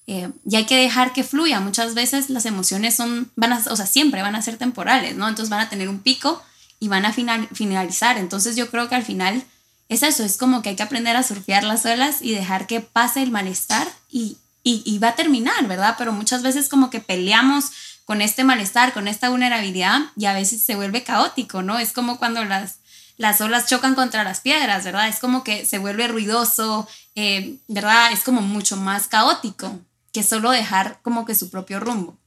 Eh, 0.09 0.30
y 0.49 0.56
hay 0.56 0.66
que 0.66 0.76
dejar 0.76 1.12
que 1.12 1.25
fluya. 1.25 1.61
Muchas 1.61 1.95
veces 1.95 2.28
las 2.28 2.45
emociones 2.45 2.95
son, 2.95 3.30
van 3.37 3.52
a, 3.52 3.62
o 3.71 3.76
sea, 3.76 3.87
siempre 3.87 4.23
van 4.23 4.35
a 4.35 4.42
ser 4.42 4.56
temporales, 4.56 5.16
¿no? 5.16 5.28
Entonces 5.28 5.50
van 5.50 5.61
a 5.61 5.68
tener 5.68 5.88
un 5.88 6.00
pico 6.00 6.42
y 6.78 6.88
van 6.88 7.06
a 7.06 7.12
final, 7.12 7.49
finalizar. 7.52 8.18
Entonces 8.18 8.56
yo 8.56 8.71
creo 8.71 8.88
que 8.88 8.97
al 8.97 9.04
final 9.04 9.45
es 9.88 10.02
eso, 10.02 10.24
es 10.24 10.36
como 10.36 10.62
que 10.62 10.70
hay 10.70 10.76
que 10.76 10.82
aprender 10.82 11.16
a 11.16 11.22
surfear 11.22 11.64
las 11.64 11.86
olas 11.86 12.20
y 12.20 12.34
dejar 12.34 12.66
que 12.66 12.80
pase 12.80 13.22
el 13.22 13.30
malestar 13.30 13.86
y, 14.10 14.38
y, 14.62 14.98
va 14.98 15.10
a 15.10 15.14
terminar, 15.14 15.68
¿verdad? 15.68 15.94
Pero 15.96 16.12
muchas 16.12 16.42
veces 16.42 16.68
como 16.68 16.90
que 16.90 17.00
peleamos 17.00 17.70
con 18.04 18.20
este 18.20 18.42
malestar, 18.42 18.92
con 18.92 19.06
esta 19.06 19.28
vulnerabilidad 19.28 20.00
y 20.16 20.26
a 20.26 20.32
veces 20.32 20.62
se 20.62 20.74
vuelve 20.74 21.04
caótico, 21.04 21.62
¿no? 21.62 21.78
Es 21.78 21.92
como 21.92 22.18
cuando 22.18 22.44
las, 22.44 22.78
las 23.16 23.40
olas 23.40 23.66
chocan 23.68 23.94
contra 23.94 24.24
las 24.24 24.40
piedras, 24.40 24.84
¿verdad? 24.84 25.08
Es 25.08 25.20
como 25.20 25.44
que 25.44 25.64
se 25.64 25.78
vuelve 25.78 26.08
ruidoso, 26.08 26.88
eh, 27.14 27.58
¿verdad? 27.68 28.10
Es 28.12 28.24
como 28.24 28.42
mucho 28.42 28.76
más 28.76 29.06
caótico 29.06 29.78
que 30.12 30.24
solo 30.24 30.50
dejar 30.50 30.98
como 31.02 31.24
que 31.24 31.36
su 31.36 31.48
propio 31.48 31.78
rumbo. 31.78 32.18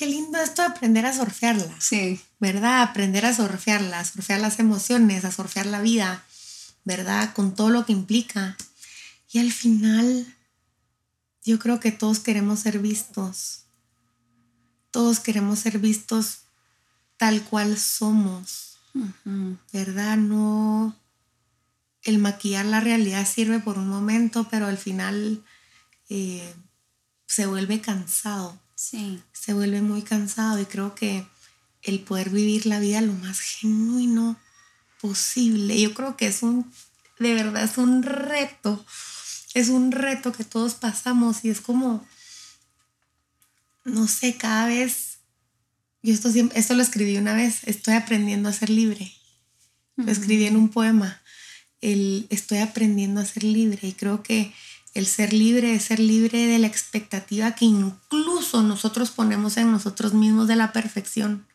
Qué 0.00 0.06
lindo 0.06 0.38
esto 0.38 0.62
de 0.62 0.68
aprender 0.68 1.04
a 1.04 1.12
surfearla. 1.12 1.78
Sí. 1.78 2.18
¿Verdad? 2.38 2.80
Aprender 2.80 3.26
a 3.26 3.34
surfearla, 3.34 4.00
a 4.00 4.04
surfear 4.06 4.40
las 4.40 4.58
emociones, 4.58 5.26
a 5.26 5.30
surfear 5.30 5.66
la 5.66 5.82
vida, 5.82 6.24
¿verdad? 6.86 7.34
Con 7.34 7.54
todo 7.54 7.68
lo 7.68 7.84
que 7.84 7.92
implica. 7.92 8.56
Y 9.30 9.40
al 9.40 9.52
final, 9.52 10.26
yo 11.44 11.58
creo 11.58 11.80
que 11.80 11.92
todos 11.92 12.18
queremos 12.18 12.60
ser 12.60 12.78
vistos. 12.78 13.64
Todos 14.90 15.20
queremos 15.20 15.58
ser 15.58 15.78
vistos 15.78 16.44
tal 17.18 17.42
cual 17.42 17.76
somos. 17.76 18.78
¿Verdad? 19.70 20.16
No. 20.16 20.96
El 22.04 22.16
maquillar 22.16 22.64
la 22.64 22.80
realidad 22.80 23.28
sirve 23.28 23.58
por 23.58 23.76
un 23.76 23.88
momento, 23.88 24.48
pero 24.50 24.66
al 24.66 24.78
final 24.78 25.44
eh, 26.08 26.54
se 27.26 27.44
vuelve 27.44 27.82
cansado. 27.82 28.58
Sí. 28.80 29.22
Se 29.32 29.52
vuelve 29.52 29.82
muy 29.82 30.00
cansado 30.00 30.58
y 30.58 30.64
creo 30.64 30.94
que 30.94 31.26
el 31.82 32.00
poder 32.00 32.30
vivir 32.30 32.64
la 32.64 32.80
vida 32.80 33.02
lo 33.02 33.12
más 33.12 33.38
genuino 33.38 34.40
posible, 35.02 35.78
yo 35.78 35.92
creo 35.92 36.16
que 36.16 36.28
es 36.28 36.42
un, 36.42 36.72
de 37.18 37.34
verdad 37.34 37.64
es 37.64 37.76
un 37.76 38.02
reto, 38.02 38.82
es 39.52 39.68
un 39.68 39.92
reto 39.92 40.32
que 40.32 40.44
todos 40.44 40.76
pasamos 40.76 41.44
y 41.44 41.50
es 41.50 41.60
como, 41.60 42.06
no 43.84 44.08
sé, 44.08 44.38
cada 44.38 44.66
vez, 44.66 45.18
yo 46.02 46.14
esto, 46.14 46.30
esto 46.54 46.74
lo 46.74 46.82
escribí 46.82 47.18
una 47.18 47.34
vez, 47.34 47.64
estoy 47.64 47.92
aprendiendo 47.92 48.48
a 48.48 48.54
ser 48.54 48.70
libre. 48.70 49.12
Lo 49.96 50.10
escribí 50.10 50.46
en 50.46 50.56
un 50.56 50.70
poema, 50.70 51.20
el, 51.82 52.26
estoy 52.30 52.58
aprendiendo 52.58 53.20
a 53.20 53.26
ser 53.26 53.44
libre 53.44 53.88
y 53.88 53.92
creo 53.92 54.22
que 54.22 54.54
el 54.94 55.06
ser 55.06 55.32
libre 55.32 55.74
es 55.74 55.84
ser 55.84 56.00
libre 56.00 56.46
de 56.46 56.58
la 56.58 56.66
expectativa 56.66 57.54
que 57.54 57.64
incluso 57.64 58.62
nosotros 58.62 59.10
ponemos 59.10 59.56
en 59.56 59.70
nosotros 59.70 60.14
mismos 60.14 60.48
de 60.48 60.56
la 60.56 60.72
perfección. 60.72 61.46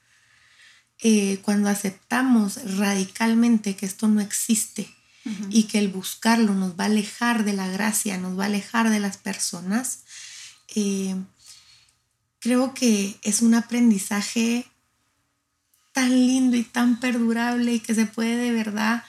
Eh, 0.99 1.39
cuando 1.41 1.69
aceptamos 1.69 2.77
radicalmente 2.77 3.75
que 3.75 3.85
esto 3.85 4.07
no 4.07 4.21
existe 4.21 4.89
y 5.49 5.63
que 5.63 5.79
el 5.79 5.89
buscarlo 5.89 6.53
nos 6.53 6.79
va 6.79 6.83
a 6.83 6.87
alejar 6.87 7.45
de 7.45 7.53
la 7.53 7.67
gracia, 7.67 8.17
nos 8.19 8.37
va 8.37 8.43
a 8.43 8.47
alejar 8.47 8.91
de 8.91 8.99
las 8.99 9.17
personas, 9.17 10.03
eh, 10.75 11.15
creo 12.39 12.75
que 12.75 13.17
es 13.23 13.41
un 13.41 13.55
aprendizaje 13.55 14.67
tan 15.93 16.11
lindo 16.11 16.55
y 16.55 16.63
tan 16.63 16.99
perdurable 16.99 17.73
y 17.73 17.79
que 17.79 17.95
se 17.95 18.05
puede 18.05 18.35
de 18.35 18.51
verdad 18.51 19.03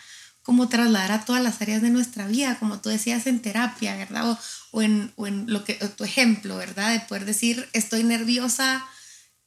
como 0.46 0.68
trasladar 0.68 1.10
a 1.10 1.24
todas 1.24 1.42
las 1.42 1.60
áreas 1.60 1.82
de 1.82 1.90
nuestra 1.90 2.28
vida, 2.28 2.56
como 2.60 2.78
tú 2.78 2.88
decías 2.88 3.26
en 3.26 3.42
terapia, 3.42 3.96
¿verdad? 3.96 4.38
O, 4.70 4.80
en, 4.80 5.12
lo 5.48 5.64
que, 5.64 5.74
tu 5.74 6.04
ejemplo, 6.04 6.56
¿verdad? 6.56 6.92
De 6.92 7.00
poder 7.00 7.24
decir, 7.24 7.68
estoy 7.72 8.04
nerviosa 8.04 8.86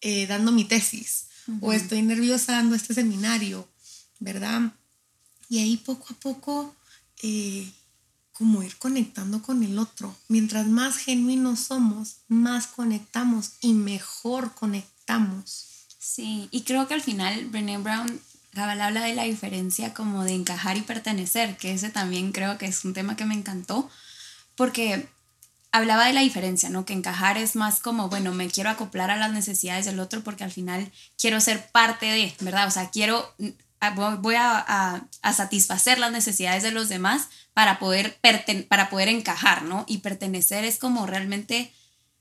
eh, 0.02 0.28
dando 0.28 0.52
mi 0.52 0.66
tesis, 0.66 1.28
o 1.62 1.72
estoy 1.72 2.02
nerviosa 2.02 2.52
dando 2.52 2.76
este 2.76 2.94
seminario, 2.94 3.66
¿verdad? 4.20 4.74
Y 5.48 5.60
ahí 5.60 5.78
poco 5.78 6.08
a 6.10 6.20
poco, 6.20 6.76
eh, 7.24 7.72
como 8.34 8.62
ir 8.62 8.76
conectando 8.76 9.42
con 9.42 9.64
el 9.64 9.80
otro. 9.80 10.14
Mientras 10.28 10.68
más 10.68 10.98
genuinos 10.98 11.62
somos, 11.62 12.18
más 12.28 12.68
conectamos 12.68 13.52
y 13.62 13.72
mejor 13.72 14.54
conectamos. 14.54 15.66
Sí, 15.98 16.50
y 16.52 16.64
creo 16.64 16.90
que 16.90 16.96
al 16.96 17.02
final 17.02 17.46
Brené 17.46 17.78
Brown 17.78 18.20
Cabal 18.54 18.82
habla 18.82 19.04
de 19.04 19.16
la 19.16 19.24
diferencia 19.24 19.94
como 19.94 20.24
de 20.24 20.34
encajar 20.34 20.78
y 20.78 20.82
pertenecer, 20.82 21.58
que 21.58 21.74
ese 21.74 21.90
también 21.90 22.32
creo 22.32 22.58
que 22.58 22.66
es 22.66 22.84
un 22.84 22.94
tema 22.94 23.16
que 23.16 23.26
me 23.26 23.36
encantó, 23.36 23.90
porque 24.56 25.08
hablaba 25.72 26.06
de 26.06 26.14
la 26.14 26.22
diferencia, 26.22 26.70
¿no? 26.70 26.86
Que 26.86 26.94
encajar 26.94 27.38
es 27.38 27.56
más 27.56 27.80
como, 27.80 28.10
bueno, 28.10 28.34
me 28.34 28.50
quiero 28.50 28.70
acoplar 28.70 29.12
a 29.12 29.18
las 29.18 29.32
necesidades 29.32 29.86
del 29.86 30.00
otro 30.00 30.24
porque 30.24 30.44
al 30.44 30.52
final 30.52 30.92
quiero 31.18 31.40
ser 31.40 31.70
parte 31.72 32.08
de, 32.08 32.34
¿verdad? 32.40 32.68
O 32.68 32.72
sea, 32.72 32.90
quiero, 32.90 33.34
voy 34.20 34.36
a, 34.38 35.08
satisfacer 35.34 36.00
las 36.00 36.12
necesidades 36.12 36.64
de 36.64 36.72
los 36.72 36.90
demás 36.90 37.30
para 37.54 37.80
poder, 37.80 38.20
para 38.68 38.90
poder 38.90 39.10
encajar, 39.10 39.64
¿no? 39.64 39.86
Y 39.88 40.00
pertenecer 40.00 40.66
es 40.66 40.80
como 40.80 41.06
realmente 41.06 41.72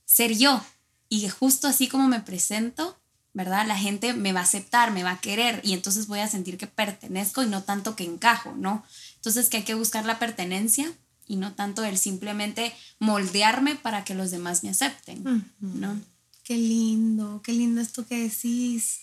ser 0.05 0.37
yo. 0.37 0.63
Y 1.09 1.29
justo 1.29 1.69
así 1.69 1.89
como 1.89 2.07
me 2.07 2.21
presento, 2.21 2.99
¿verdad? 3.35 3.67
La 3.67 3.79
gente 3.79 4.15
me 4.15 4.33
va 4.33 4.41
a 4.41 4.45
aceptar, 4.45 4.91
me 4.91 5.05
va 5.05 5.13
a 5.13 5.21
querer 5.21 5.61
y 5.63 5.75
entonces 5.75 6.07
voy 6.07 6.21
a 6.21 6.29
sentir 6.29 6.59
que 6.59 6.67
pertenezco 6.67 7.43
y 7.43 7.47
no 7.47 7.63
tanto 7.63 7.97
que 7.97 8.05
encajo, 8.05 8.55
¿no? 8.57 8.85
Entonces 9.17 9.49
que 9.49 9.59
hay 9.59 9.63
que 9.65 9.75
buscar 9.75 10.05
la 10.05 10.19
pertenencia 10.19 10.93
y 11.27 11.37
no 11.37 11.55
tanto 11.55 11.85
el 11.85 11.99
simplemente 11.99 12.75
moldearme 12.99 13.77
para 13.77 14.05
que 14.05 14.15
los 14.15 14.31
demás 14.31 14.65
me 14.65 14.71
acepten, 14.71 15.45
¿no? 15.61 16.01
Qué 16.43 16.57
lindo, 16.57 17.43
qué 17.45 17.53
lindo 17.53 17.81
esto 17.81 18.07
que 18.07 18.19
decís. 18.29 19.01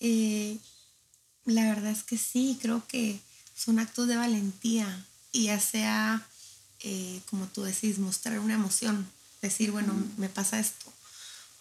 Eh, 0.00 0.56
la 1.44 1.68
verdad 1.68 1.90
es 1.90 2.02
que 2.02 2.16
sí, 2.16 2.58
creo 2.60 2.82
que 2.88 3.20
son 3.54 3.78
actos 3.78 4.08
de 4.08 4.16
valentía 4.16 5.06
y 5.32 5.44
ya 5.44 5.60
sea, 5.60 6.26
eh, 6.80 7.20
como 7.28 7.46
tú 7.46 7.62
decís, 7.62 7.98
mostrar 7.98 8.38
una 8.38 8.54
emoción, 8.54 9.06
decir, 9.42 9.70
bueno, 9.70 9.92
me 10.16 10.28
pasa 10.28 10.58
esto 10.58 10.92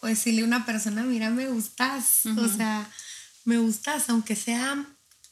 o 0.01 0.07
decirle 0.07 0.41
a 0.41 0.45
una 0.45 0.65
persona, 0.65 1.03
mira, 1.03 1.29
me 1.29 1.47
gustas, 1.47 2.25
o 2.25 2.47
sea, 2.47 2.89
me 3.45 3.57
gustas, 3.57 4.09
aunque 4.09 4.35
sea 4.35 4.85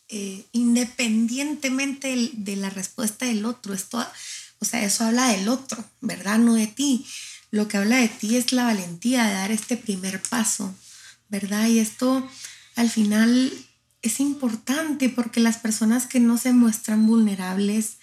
eh, 0.08 0.46
independientemente 0.52 2.32
de 2.34 2.56
la 2.56 2.70
respuesta 2.70 3.26
del 3.26 3.46
otro. 3.46 3.74
Esto, 3.74 4.06
o 4.60 4.66
sea, 4.66 4.84
eso 4.84 5.04
habla 5.04 5.30
del 5.30 5.50
otro, 5.50 5.84
¿verdad? 6.02 6.38
No 6.38 6.54
de 6.54 6.68
ti. 6.68 7.06
Lo 7.52 7.68
que 7.68 7.78
habla 7.78 7.98
de 7.98 8.10
ti 8.10 8.36
es 8.36 8.52
la 8.52 8.66
valentía 8.66 9.26
de 9.26 9.34
dar 9.34 9.52
este 9.52 9.78
primer 9.78 10.22
paso, 10.22 10.76
¿verdad? 11.30 11.68
Y 11.68 11.80
esto 11.80 12.28
al 12.76 12.90
final 12.90 13.52
es 14.02 14.20
importante 14.20 15.10
porque 15.10 15.40
las 15.40 15.58
personas 15.58 16.06
que 16.06 16.20
no 16.20 16.38
se 16.38 16.54
muestran 16.54 17.08
vulnerables 17.08 17.98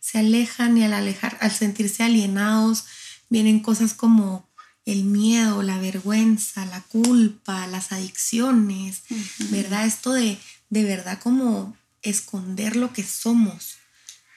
se 0.00 0.18
alejan 0.18 0.76
y 0.76 0.84
al 0.84 0.92
alejar, 0.92 1.38
al 1.40 1.52
sentirse 1.52 2.02
alienados, 2.02 2.84
vienen 3.30 3.60
cosas 3.60 3.94
como 3.94 4.43
el 4.84 5.04
miedo, 5.04 5.62
la 5.62 5.78
vergüenza, 5.78 6.66
la 6.66 6.82
culpa, 6.82 7.66
las 7.66 7.92
adicciones, 7.92 9.02
¿verdad? 9.50 9.86
Esto 9.86 10.12
de 10.12 10.38
de 10.74 10.82
verdad 10.82 11.20
como 11.22 11.76
esconder 12.02 12.74
lo 12.74 12.92
que 12.92 13.04
somos. 13.04 13.76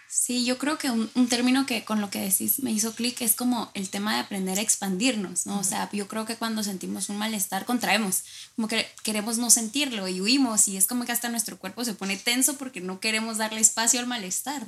Sí, 0.07 0.45
yo 0.45 0.57
creo 0.57 0.77
que 0.77 0.89
un, 0.89 1.27
término 1.29 1.65
que 1.65 1.83
con 1.83 1.99
lo 1.99 2.09
que 2.09 2.19
decís 2.19 2.59
me 2.59 2.71
hizo 2.71 2.93
clic 2.93 3.21
es 3.21 3.35
como 3.35 3.71
el 3.73 3.89
tema 3.89 4.13
de 4.13 4.19
aprender 4.21 4.57
a 4.57 4.61
expandirnos, 4.61 5.45
¿no? 5.45 5.59
O 5.59 5.63
sea, 5.63 5.89
yo 5.91 6.07
creo 6.07 6.25
que 6.25 6.35
cuando 6.35 6.63
sentimos 6.63 7.09
un 7.09 7.17
malestar 7.17 7.65
contraemos, 7.65 8.23
como 8.55 8.67
que 8.67 8.87
queremos 9.03 9.37
no 9.37 9.49
sentirlo 9.49 10.07
y 10.07 10.21
huimos 10.21 10.67
y 10.67 10.77
es 10.77 10.85
como 10.85 11.05
que 11.05 11.11
hasta 11.11 11.29
nuestro 11.29 11.57
cuerpo 11.57 11.83
se 11.85 11.93
pone 11.93 12.17
tenso 12.17 12.57
porque 12.57 12.81
no 12.81 12.99
queremos 12.99 13.37
darle 13.37 13.61
espacio 13.61 13.99
al 13.99 14.07
malestar. 14.07 14.67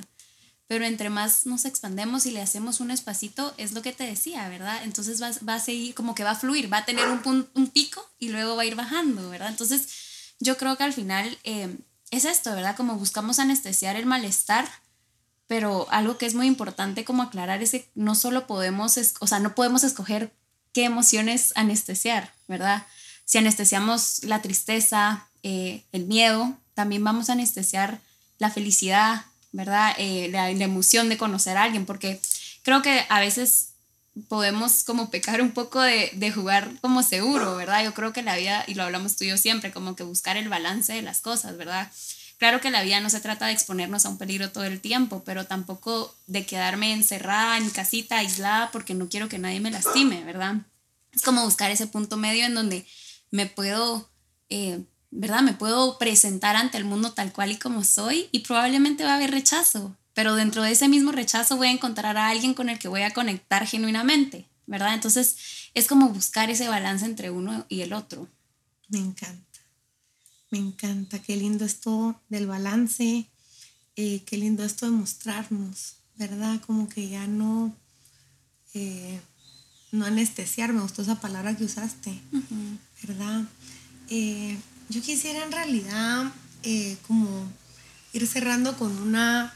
Pero 0.70 0.84
entre 0.84 1.10
más 1.10 1.46
nos 1.46 1.64
expandemos 1.64 2.26
y 2.26 2.30
le 2.30 2.40
hacemos 2.40 2.78
un 2.78 2.92
espacito, 2.92 3.52
es 3.56 3.72
lo 3.72 3.82
que 3.82 3.92
te 3.92 4.04
decía, 4.04 4.48
¿verdad? 4.48 4.84
Entonces 4.84 5.20
va, 5.20 5.32
va 5.48 5.56
a 5.56 5.58
seguir, 5.58 5.96
como 5.96 6.14
que 6.14 6.22
va 6.22 6.30
a 6.30 6.36
fluir, 6.36 6.72
va 6.72 6.76
a 6.76 6.84
tener 6.84 7.08
un, 7.08 7.48
un 7.52 7.66
pico 7.66 8.08
y 8.20 8.28
luego 8.28 8.54
va 8.54 8.62
a 8.62 8.66
ir 8.66 8.76
bajando, 8.76 9.30
¿verdad? 9.30 9.48
Entonces 9.48 9.88
yo 10.38 10.56
creo 10.56 10.76
que 10.76 10.84
al 10.84 10.92
final 10.92 11.36
eh, 11.42 11.76
es 12.12 12.24
esto, 12.24 12.54
¿verdad? 12.54 12.76
Como 12.76 12.94
buscamos 12.94 13.40
anestesiar 13.40 13.96
el 13.96 14.06
malestar, 14.06 14.68
pero 15.48 15.88
algo 15.90 16.18
que 16.18 16.26
es 16.26 16.36
muy 16.36 16.46
importante 16.46 17.04
como 17.04 17.24
aclarar 17.24 17.64
es 17.64 17.72
que 17.72 17.90
no 17.96 18.14
solo 18.14 18.46
podemos, 18.46 18.96
o 19.18 19.26
sea, 19.26 19.40
no 19.40 19.56
podemos 19.56 19.82
escoger 19.82 20.32
qué 20.72 20.84
emociones 20.84 21.52
anestesiar, 21.56 22.32
¿verdad? 22.46 22.86
Si 23.24 23.38
anestesiamos 23.38 24.22
la 24.22 24.40
tristeza, 24.40 25.26
eh, 25.42 25.82
el 25.90 26.06
miedo, 26.06 26.56
también 26.74 27.02
vamos 27.02 27.28
a 27.28 27.32
anestesiar 27.32 28.00
la 28.38 28.50
felicidad, 28.50 29.26
¿verdad? 29.52 29.94
Eh, 29.98 30.28
la, 30.30 30.50
emoción 30.50 31.08
de 31.08 31.18
conocer 31.18 31.56
a 31.56 31.64
alguien, 31.64 31.86
porque 31.86 32.20
creo 32.62 32.82
que 32.82 33.04
a 33.08 33.20
veces 33.20 33.74
podemos 34.28 34.84
como 34.84 35.10
pecar 35.10 35.40
un 35.40 35.52
poco 35.52 35.80
de, 35.80 36.10
de, 36.14 36.30
jugar 36.30 36.72
como 36.80 37.02
seguro, 37.02 37.56
¿verdad? 37.56 37.84
Yo 37.84 37.94
creo 37.94 38.12
que 38.12 38.22
la 38.22 38.36
vida, 38.36 38.64
y 38.66 38.74
lo 38.74 38.82
hablamos 38.82 39.16
tú 39.16 39.24
y 39.24 39.28
yo 39.28 39.38
siempre, 39.38 39.72
como 39.72 39.96
que 39.96 40.02
buscar 40.02 40.36
el 40.36 40.48
balance 40.48 40.92
de 40.92 41.02
las 41.02 41.20
cosas, 41.20 41.56
¿verdad? 41.56 41.90
Claro 42.40 42.62
que 42.62 42.70
la 42.70 42.82
vida 42.82 43.00
no 43.00 43.10
se 43.10 43.20
trata 43.20 43.46
de 43.46 43.52
exponernos 43.52 44.06
a 44.06 44.08
un 44.08 44.16
peligro 44.16 44.50
todo 44.50 44.64
el 44.64 44.80
tiempo, 44.80 45.22
pero 45.26 45.44
tampoco 45.44 46.16
de 46.26 46.46
quedarme 46.46 46.94
encerrada 46.94 47.58
en 47.58 47.68
casita, 47.68 48.16
aislada, 48.16 48.70
porque 48.70 48.94
no 48.94 49.10
quiero 49.10 49.28
que 49.28 49.38
nadie 49.38 49.60
me 49.60 49.70
lastime, 49.70 50.24
¿verdad? 50.24 50.54
Es 51.12 51.20
como 51.20 51.44
buscar 51.44 51.70
ese 51.70 51.86
punto 51.86 52.16
medio 52.16 52.46
en 52.46 52.54
donde 52.54 52.86
me 53.30 53.44
puedo, 53.44 54.10
eh, 54.48 54.80
¿verdad? 55.10 55.42
Me 55.42 55.54
puedo 55.54 55.98
presentar 55.98 56.56
ante 56.56 56.78
el 56.78 56.84
mundo 56.84 57.12
tal 57.12 57.32
cual 57.32 57.52
y 57.52 57.56
como 57.56 57.84
soy 57.84 58.28
y 58.32 58.40
probablemente 58.40 59.04
va 59.04 59.12
a 59.12 59.16
haber 59.16 59.30
rechazo, 59.30 59.96
pero 60.14 60.34
dentro 60.34 60.62
de 60.62 60.72
ese 60.72 60.88
mismo 60.88 61.12
rechazo 61.12 61.56
voy 61.56 61.68
a 61.68 61.72
encontrar 61.72 62.16
a 62.16 62.28
alguien 62.28 62.54
con 62.54 62.68
el 62.68 62.78
que 62.78 62.88
voy 62.88 63.02
a 63.02 63.12
conectar 63.12 63.66
genuinamente, 63.66 64.48
¿verdad? 64.66 64.94
Entonces 64.94 65.36
es 65.74 65.86
como 65.86 66.10
buscar 66.10 66.50
ese 66.50 66.68
balance 66.68 67.04
entre 67.04 67.30
uno 67.30 67.66
y 67.68 67.80
el 67.80 67.92
otro. 67.92 68.28
Me 68.88 68.98
encanta, 68.98 69.60
me 70.50 70.58
encanta, 70.58 71.20
qué 71.20 71.36
lindo 71.36 71.64
esto 71.64 72.20
del 72.28 72.46
balance, 72.46 73.28
eh, 73.96 74.22
qué 74.26 74.36
lindo 74.36 74.64
esto 74.64 74.86
de 74.86 74.92
mostrarnos, 74.92 75.96
¿verdad? 76.16 76.60
Como 76.66 76.88
que 76.88 77.08
ya 77.08 77.26
no, 77.26 77.74
eh, 78.74 79.20
no 79.92 80.04
anestesiar, 80.04 80.72
me 80.72 80.82
gustó 80.82 81.02
esa 81.02 81.20
palabra 81.20 81.56
que 81.56 81.64
usaste, 81.64 82.20
¿verdad? 83.02 83.44
Eh, 84.08 84.58
yo 84.90 85.00
quisiera 85.00 85.44
en 85.44 85.52
realidad 85.52 86.32
como 87.06 87.50
ir 88.12 88.26
cerrando 88.26 88.76
con 88.76 88.98
una 88.98 89.54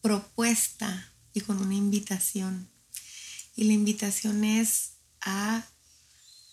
propuesta 0.00 1.12
y 1.34 1.42
con 1.42 1.58
una 1.58 1.74
invitación. 1.74 2.68
Y 3.54 3.64
la 3.64 3.74
invitación 3.74 4.44
es 4.44 4.92
a 5.20 5.62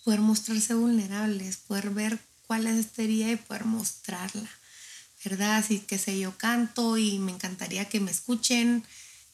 poder 0.04 0.20
mostrarse 0.20 0.74
vulnerables, 0.74 1.56
poder 1.56 1.90
ver 1.90 2.20
cuál 2.46 2.66
es 2.66 2.76
esta 2.76 3.02
herida 3.02 3.32
y 3.32 3.36
poder 3.36 3.64
mostrarla, 3.64 4.50
¿verdad? 5.24 5.56
Así 5.56 5.80
que 5.80 5.96
sé, 5.96 6.18
yo 6.18 6.36
canto 6.36 6.98
y 6.98 7.18
me 7.18 7.32
encantaría 7.32 7.88
que 7.88 8.00
me 8.00 8.10
escuchen, 8.10 8.84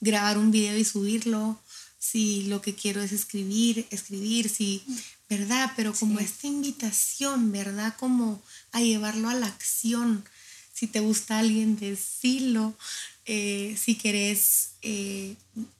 grabar 0.01 0.39
un 0.39 0.53
video 0.53 0.79
y 0.79 0.85
subirlo. 0.85 1.59
Si 1.99 2.45
lo 2.45 2.63
que 2.63 2.77
quiero 2.77 3.03
es 3.03 3.11
escribir, 3.11 3.89
escribir, 3.91 4.49
sí, 4.49 4.85
¿verdad? 5.29 5.73
Pero 5.77 5.93
como 5.93 6.21
esta 6.21 6.47
invitación, 6.47 7.53
¿verdad? 7.53 7.95
Como 7.99 8.43
a 8.73 8.81
llevarlo 8.81 9.29
a 9.29 9.35
la 9.35 9.47
acción. 9.47 10.25
Si 10.73 10.87
te 10.87 11.01
gusta 11.01 11.39
alguien, 11.39 11.77
decirlo. 11.77 12.75
Eh, 13.25 13.77
si 13.81 13.97
querés, 13.97 14.75
eh, 14.83 15.35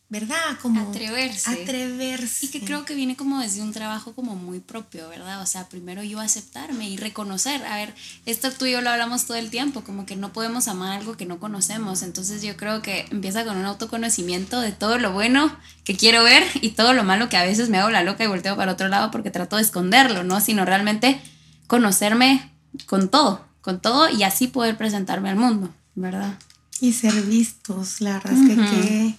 ¿verdad? 0.09 0.57
Como 0.63 0.89
atreverse. 0.89 1.51
Atreverse. 1.51 2.47
Y 2.47 2.49
que 2.51 2.61
creo 2.61 2.85
que 2.85 2.95
viene 2.95 3.17
como 3.17 3.41
desde 3.41 3.61
un 3.61 3.73
trabajo 3.73 4.15
como 4.15 4.37
muy 4.37 4.61
propio, 4.61 5.09
¿verdad? 5.09 5.43
O 5.43 5.47
sea, 5.47 5.69
primero 5.69 6.03
yo 6.05 6.21
aceptarme 6.21 6.89
y 6.89 6.97
reconocer, 6.97 7.65
a 7.65 7.77
ver, 7.77 7.93
esto 8.25 8.53
tú 8.53 8.67
y 8.67 8.73
yo 8.73 8.81
lo 8.83 8.91
hablamos 8.91 9.27
todo 9.27 9.37
el 9.37 9.51
tiempo, 9.51 9.83
como 9.83 10.07
que 10.07 10.15
no 10.15 10.33
podemos 10.33 10.69
amar 10.69 10.93
algo 10.93 11.17
que 11.17 11.27
no 11.27 11.41
conocemos, 11.41 12.03
entonces 12.03 12.43
yo 12.43 12.57
creo 12.57 12.83
que 12.83 13.07
empieza 13.11 13.45
con 13.45 13.57
un 13.57 13.65
autoconocimiento 13.65 14.61
de 14.61 14.73
todo 14.73 14.99
lo 14.99 15.13
bueno 15.13 15.55
que 15.83 15.97
quiero 15.97 16.23
ver 16.23 16.45
y 16.61 16.71
todo 16.71 16.93
lo 16.93 17.03
malo 17.03 17.29
que 17.29 17.37
a 17.37 17.45
veces 17.45 17.69
me 17.69 17.79
hago 17.79 17.91
la 17.91 18.05
loca 18.05 18.23
y 18.23 18.29
volteo 18.29 18.57
para 18.57 18.73
otro 18.73 18.89
lado 18.89 19.11
porque 19.11 19.31
trato 19.31 19.57
de 19.57 19.63
esconderlo, 19.63 20.23
¿no? 20.23 20.41
Sino 20.41 20.65
realmente 20.65 21.21
conocerme 21.67 22.53
con 22.87 23.09
todo, 23.09 23.45
con 23.61 23.81
todo 23.81 24.09
y 24.09 24.23
así 24.23 24.47
poder 24.47 24.77
presentarme 24.77 25.31
al 25.31 25.37
mundo, 25.37 25.75
¿verdad? 25.97 26.39
Y 26.81 26.93
ser 26.93 27.15
vistos, 27.23 28.01
la 28.01 28.21
verdad 28.21 28.35
es 28.35 28.49
que 28.49 28.55
qué, 28.55 29.15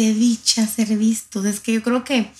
dicha 0.00 0.66
ser 0.66 0.96
vistos. 0.96 1.44
Es 1.44 1.60
que 1.60 1.72
yo 1.72 1.82
creo 1.82 2.04
que 2.04 2.30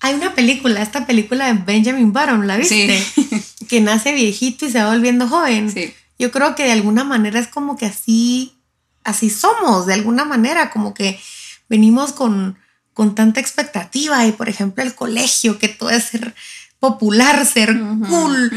hay 0.00 0.14
una 0.14 0.34
película, 0.34 0.82
esta 0.82 1.06
película 1.06 1.52
de 1.52 1.54
Benjamin 1.54 2.12
Button, 2.12 2.46
¿la 2.46 2.56
viste? 2.56 3.02
que 3.68 3.80
nace 3.80 4.12
viejito 4.12 4.66
y 4.66 4.70
se 4.70 4.82
va 4.82 4.90
volviendo 4.90 5.28
joven. 5.28 5.72
Yo 6.18 6.30
creo 6.30 6.54
que 6.54 6.64
de 6.64 6.72
alguna 6.72 7.04
manera 7.04 7.38
es 7.38 7.48
como 7.48 7.76
que 7.76 7.86
así, 7.86 8.56
así 9.04 9.30
somos, 9.30 9.86
de 9.86 9.94
alguna 9.94 10.24
manera, 10.24 10.70
como 10.70 10.94
que 10.94 11.20
venimos 11.68 12.12
con, 12.12 12.58
con 12.92 13.14
tanta 13.14 13.40
expectativa 13.40 14.26
y 14.26 14.32
por 14.32 14.48
ejemplo 14.48 14.82
el 14.82 14.94
colegio, 14.94 15.58
que 15.58 15.68
todo 15.68 15.90
es 15.90 16.04
ser 16.04 16.34
popular, 16.80 17.44
ser 17.44 17.76
cool, 18.08 18.52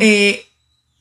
eh, 0.00 0.46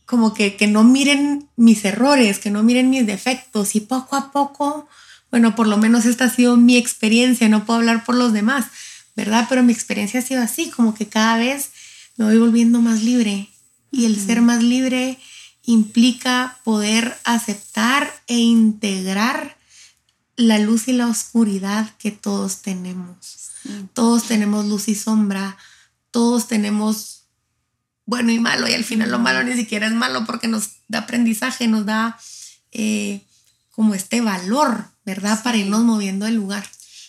como 0.05 0.33
que, 0.33 0.55
que 0.55 0.67
no 0.67 0.83
miren 0.83 1.47
mis 1.55 1.85
errores, 1.85 2.39
que 2.39 2.49
no 2.49 2.63
miren 2.63 2.89
mis 2.89 3.05
defectos 3.05 3.75
y 3.75 3.81
poco 3.81 4.15
a 4.15 4.31
poco, 4.31 4.87
bueno, 5.33 5.55
por 5.55 5.65
lo 5.65 5.77
menos 5.77 6.05
esta 6.05 6.25
ha 6.25 6.29
sido 6.29 6.57
mi 6.57 6.77
experiencia, 6.77 7.49
no 7.49 7.65
puedo 7.65 7.79
hablar 7.79 8.05
por 8.05 8.13
los 8.13 8.33
demás, 8.33 8.67
¿verdad? 9.15 9.47
Pero 9.49 9.63
mi 9.63 9.73
experiencia 9.73 10.19
ha 10.19 10.23
sido 10.23 10.43
así, 10.43 10.69
como 10.69 10.93
que 10.93 11.09
cada 11.09 11.37
vez 11.37 11.71
me 12.17 12.25
voy 12.25 12.37
volviendo 12.37 12.81
más 12.81 13.01
libre 13.01 13.49
y 13.89 14.05
el 14.05 14.23
ser 14.23 14.41
más 14.41 14.61
libre 14.61 15.17
implica 15.63 16.59
poder 16.63 17.17
aceptar 17.23 18.13
e 18.27 18.37
integrar 18.37 19.57
la 20.35 20.59
luz 20.59 20.87
y 20.87 20.93
la 20.93 21.07
oscuridad 21.07 21.89
que 21.97 22.11
todos 22.11 22.61
tenemos. 22.61 23.49
Todos 23.93 24.27
tenemos 24.27 24.67
luz 24.67 24.87
y 24.87 24.93
sombra, 24.93 25.57
todos 26.11 26.47
tenemos 26.47 27.23
bueno 28.05 28.31
y 28.31 28.37
malo, 28.37 28.67
y 28.67 28.73
al 28.75 28.83
final 28.83 29.09
lo 29.09 29.17
malo 29.17 29.43
ni 29.43 29.55
siquiera 29.55 29.87
es 29.87 29.93
malo 29.93 30.25
porque 30.27 30.47
nos 30.47 30.73
da 30.89 30.99
aprendizaje, 30.99 31.67
nos 31.67 31.87
da 31.87 32.19
eh, 32.71 33.25
como 33.73 33.95
este 33.95 34.21
valor, 34.21 34.85
¿verdad? 35.03 35.43
Para 35.43 35.57
irnos 35.57 35.83
moviendo 35.83 36.27
el 36.27 36.35
lugar. 36.35 36.65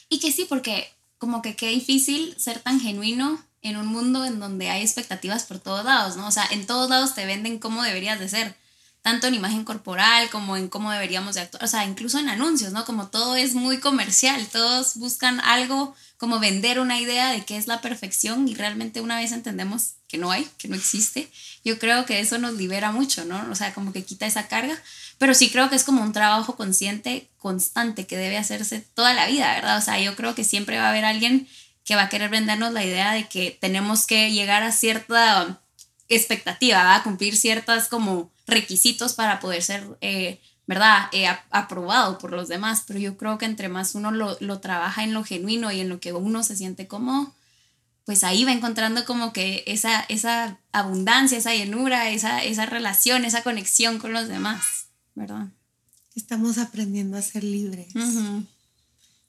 Y 0.09 0.19
que 0.19 0.33
sí, 0.33 0.47
porque 0.49 0.91
como 1.19 1.43
que 1.43 1.57
qué 1.57 1.69
difícil 1.69 2.35
ser 2.39 2.59
tan 2.59 2.81
genuino 2.81 3.43
en 3.63 3.77
un 3.77 3.87
mundo 3.87 4.25
en 4.25 4.41
donde 4.41 4.71
hay 4.71 4.83
expectativas 4.83 5.45
por 5.45 5.59
todos 5.59 5.85
lados, 5.85 6.17
¿no? 6.17 6.27
O 6.27 6.31
sea, 6.31 6.47
en 6.51 6.67
todos 6.67 6.89
lados 6.89 7.15
te 7.15 7.27
venden 7.27 7.59
cómo 7.59 7.83
deberías 7.83 8.19
de 8.19 8.29
ser, 8.29 8.57
tanto 9.01 9.27
en 9.27 9.35
imagen 9.35 9.65
corporal 9.65 10.31
como 10.31 10.57
en 10.57 10.69
cómo 10.69 10.91
deberíamos 10.91 11.35
de 11.35 11.43
actuar, 11.43 11.65
o 11.65 11.67
sea, 11.67 11.85
incluso 11.85 12.19
en 12.19 12.29
anuncios, 12.29 12.73
¿no? 12.73 12.85
Como 12.85 13.09
todo 13.09 13.37
es 13.37 13.55
muy 13.55 13.79
comercial, 13.79 14.47
todos 14.51 14.97
buscan 14.97 15.41
algo 15.41 15.95
como 16.17 16.41
vender 16.41 16.81
una 16.81 16.99
idea 16.99 17.31
de 17.31 17.45
qué 17.45 17.57
es 17.59 17.67
la 17.67 17.83
perfección 17.83 18.49
y 18.49 18.55
realmente 18.55 19.03
una 19.03 19.17
vez 19.17 19.33
entendemos 19.33 19.95
que 20.09 20.17
no 20.17 20.31
hay, 20.31 20.49
que 20.59 20.69
no 20.69 20.77
existe, 20.77 21.31
yo 21.65 21.79
creo 21.79 22.07
que 22.07 22.21
eso 22.21 22.39
nos 22.39 22.55
libera 22.55 22.93
mucho, 22.93 23.25
¿no? 23.25 23.47
O 23.51 23.55
sea, 23.55 23.75
como 23.75 23.93
que 23.93 24.05
quita 24.05 24.27
esa 24.27 24.49
carga, 24.49 24.81
pero 25.19 25.35
sí 25.35 25.51
creo 25.51 25.71
que 25.71 25.77
es 25.77 25.85
como 25.85 26.03
un 26.03 26.13
trabajo 26.13 26.57
consciente, 26.57 27.29
constante, 27.39 28.07
que 28.07 28.17
debe 28.17 28.37
hacerse 28.37 28.81
toda 28.95 29.15
la 29.15 29.27
vida, 29.27 29.55
¿verdad? 29.55 29.79
O 29.79 29.81
sea, 29.81 29.99
yo 30.01 30.17
creo 30.17 30.35
que 30.35 30.45
siempre 30.45 30.79
va 30.79 30.87
a 30.87 30.91
haber 30.91 31.05
alguien 31.05 31.49
que 31.85 31.97
va 31.97 32.05
a 32.05 32.09
querer 32.09 32.31
vendernos 32.31 32.73
la 32.73 32.85
idea 32.85 33.13
de 33.13 33.29
que 33.29 33.57
tenemos 33.61 34.07
que 34.07 34.33
llegar 34.33 34.63
a 34.63 34.73
cierta 34.73 35.61
expectativa, 36.09 36.83
va 36.83 36.97
a 36.97 37.03
cumplir 37.03 37.37
ciertas 37.37 37.89
como 37.89 38.31
requisitos 38.47 39.15
para 39.15 39.41
poder 39.41 39.63
ser, 39.63 39.85
eh, 40.01 40.41
¿verdad?, 40.67 41.09
eh, 41.13 41.29
aprobado 41.51 42.19
por 42.19 42.33
los 42.33 42.49
demás, 42.49 42.85
pero 42.87 42.99
yo 42.99 43.17
creo 43.17 43.39
que 43.39 43.45
entre 43.45 43.69
más 43.69 43.95
uno 43.95 44.11
lo, 44.11 44.37
lo 44.41 44.61
trabaja 44.61 45.05
en 45.05 45.15
lo 45.15 45.25
genuino 45.25 45.71
y 45.73 45.81
en 45.81 45.89
lo 45.89 46.01
que 46.01 46.13
uno 46.13 46.43
se 46.43 46.57
siente 46.57 46.87
cómodo, 46.87 47.33
pues 48.05 48.23
ahí 48.23 48.45
va 48.45 48.53
encontrando 48.53 49.05
como 49.05 49.33
que 49.33 49.65
esa, 49.67 50.05
esa 50.09 50.59
abundancia, 50.73 51.39
esa 51.39 51.55
llenura, 51.55 52.11
esa, 52.11 52.43
esa 52.43 52.67
relación, 52.67 53.25
esa 53.25 53.43
conexión 53.43 53.99
con 53.99 54.13
los 54.13 54.29
demás, 54.29 54.84
¿verdad? 55.15 55.49
Estamos 56.15 56.59
aprendiendo 56.59 57.17
a 57.17 57.23
ser 57.23 57.45
libres. 57.45 57.89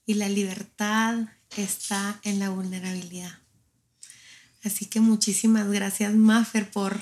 Y 0.05 0.15
la 0.15 0.29
libertad 0.29 1.27
está 1.57 2.19
en 2.23 2.39
la 2.39 2.49
vulnerabilidad. 2.49 3.39
Así 4.63 4.85
que 4.85 4.99
muchísimas 4.99 5.67
gracias, 5.67 6.13
Maffer, 6.13 6.69
por, 6.69 6.99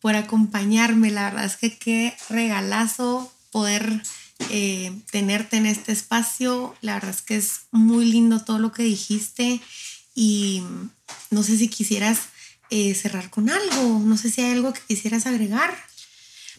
por 0.00 0.16
acompañarme. 0.16 1.10
La 1.10 1.24
verdad 1.24 1.44
es 1.44 1.56
que 1.56 1.76
qué 1.78 2.16
regalazo 2.28 3.32
poder 3.50 4.02
eh, 4.50 4.92
tenerte 5.10 5.56
en 5.56 5.66
este 5.66 5.92
espacio. 5.92 6.74
La 6.80 6.94
verdad 6.94 7.10
es 7.10 7.22
que 7.22 7.36
es 7.36 7.60
muy 7.70 8.06
lindo 8.06 8.44
todo 8.44 8.58
lo 8.58 8.72
que 8.72 8.82
dijiste 8.82 9.60
y 10.14 10.62
no 11.30 11.42
sé 11.42 11.56
si 11.56 11.68
quisieras 11.68 12.20
eh, 12.70 12.94
cerrar 12.94 13.30
con 13.30 13.48
algo, 13.50 14.00
no 14.00 14.16
sé 14.16 14.30
si 14.30 14.40
hay 14.40 14.52
algo 14.52 14.72
que 14.72 14.80
quisieras 14.88 15.26
agregar. 15.26 15.76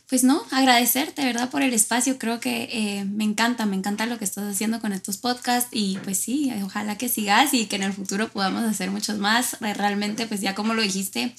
Pues 0.10 0.24
no, 0.24 0.42
agradecerte, 0.52 1.26
¿verdad? 1.26 1.50
Por 1.50 1.62
el 1.62 1.74
espacio. 1.74 2.18
Creo 2.18 2.40
que 2.40 2.70
eh, 2.72 3.04
me 3.04 3.26
encanta, 3.26 3.66
me 3.66 3.76
encanta 3.76 4.06
lo 4.06 4.18
que 4.18 4.24
estás 4.24 4.46
haciendo 4.50 4.80
con 4.80 4.94
estos 4.94 5.18
podcasts 5.18 5.70
y 5.74 5.98
pues 6.04 6.18
sí, 6.18 6.50
ojalá 6.64 6.98
que 6.98 7.10
sigas 7.10 7.54
y 7.54 7.66
que 7.66 7.76
en 7.76 7.84
el 7.84 7.92
futuro 7.92 8.30
podamos 8.30 8.64
hacer 8.64 8.90
muchos 8.90 9.18
más. 9.18 9.58
Realmente, 9.60 10.26
pues 10.26 10.40
ya 10.40 10.56
como 10.56 10.74
lo 10.74 10.82
dijiste, 10.82 11.36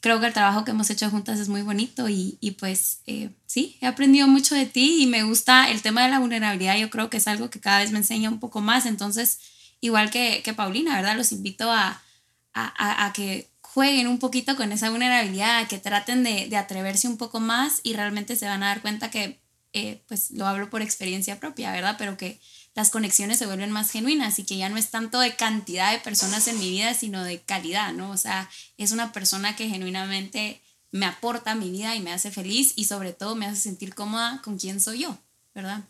creo 0.00 0.18
que 0.18 0.26
el 0.26 0.32
trabajo 0.32 0.64
que 0.64 0.72
hemos 0.72 0.90
hecho 0.90 1.08
juntas 1.10 1.38
es 1.38 1.48
muy 1.48 1.62
bonito 1.62 2.08
y, 2.08 2.38
y 2.40 2.52
pues 2.52 3.02
eh, 3.06 3.30
sí, 3.46 3.78
he 3.80 3.86
aprendido 3.86 4.26
mucho 4.26 4.56
de 4.56 4.66
ti 4.66 5.02
y 5.02 5.06
me 5.06 5.22
gusta 5.22 5.70
el 5.70 5.80
tema 5.82 6.02
de 6.02 6.10
la 6.10 6.18
vulnerabilidad. 6.18 6.76
Yo 6.76 6.90
creo 6.90 7.10
que 7.10 7.18
es 7.18 7.28
algo 7.28 7.50
que 7.50 7.60
cada 7.60 7.78
vez 7.78 7.92
me 7.92 7.98
enseña 7.98 8.30
un 8.30 8.40
poco 8.40 8.60
más. 8.60 8.86
Entonces, 8.86 9.38
igual 9.80 10.10
que, 10.10 10.42
que 10.42 10.54
Paulina, 10.54 10.96
¿verdad? 10.96 11.16
Los 11.16 11.30
invito 11.30 11.70
a, 11.70 12.02
a, 12.52 13.06
a, 13.06 13.12
que 13.12 13.48
jueguen 13.74 14.08
un 14.08 14.18
poquito 14.18 14.56
con 14.56 14.72
esa 14.72 14.90
vulnerabilidad, 14.90 15.68
que 15.68 15.78
traten 15.78 16.24
de, 16.24 16.48
de, 16.48 16.56
atreverse 16.56 17.06
un 17.06 17.16
poco 17.16 17.38
más 17.38 17.80
y 17.82 17.92
realmente 17.92 18.34
se 18.34 18.46
van 18.46 18.62
a 18.62 18.68
dar 18.68 18.80
cuenta 18.80 19.10
que, 19.10 19.40
eh, 19.72 20.02
pues 20.08 20.30
lo 20.30 20.46
hablo 20.46 20.70
por 20.70 20.80
experiencia 20.80 21.38
propia, 21.38 21.70
¿verdad? 21.72 21.96
Pero 21.98 22.16
que 22.16 22.40
las 22.74 22.90
conexiones 22.90 23.38
se 23.38 23.46
vuelven 23.46 23.70
más 23.70 23.90
genuinas 23.90 24.38
y 24.38 24.44
que 24.44 24.56
ya 24.56 24.68
no 24.68 24.78
es 24.78 24.90
tanto 24.90 25.20
de 25.20 25.36
cantidad 25.36 25.92
de 25.92 25.98
personas 25.98 26.48
en 26.48 26.58
mi 26.58 26.70
vida, 26.70 26.94
sino 26.94 27.22
de 27.24 27.40
calidad, 27.42 27.92
¿no? 27.92 28.10
O 28.10 28.16
sea, 28.16 28.48
es 28.78 28.92
una 28.92 29.12
persona 29.12 29.54
que 29.56 29.68
genuinamente 29.68 30.62
me 30.90 31.04
aporta 31.04 31.52
a 31.52 31.54
mi 31.54 31.70
vida 31.70 31.94
y 31.94 32.00
me 32.00 32.12
hace 32.12 32.30
feliz 32.30 32.72
y 32.76 32.84
sobre 32.84 33.12
todo 33.12 33.34
me 33.34 33.46
hace 33.46 33.60
sentir 33.60 33.94
cómoda 33.94 34.40
con 34.42 34.58
quién 34.58 34.80
soy 34.80 35.00
yo, 35.00 35.18
¿verdad? 35.54 35.84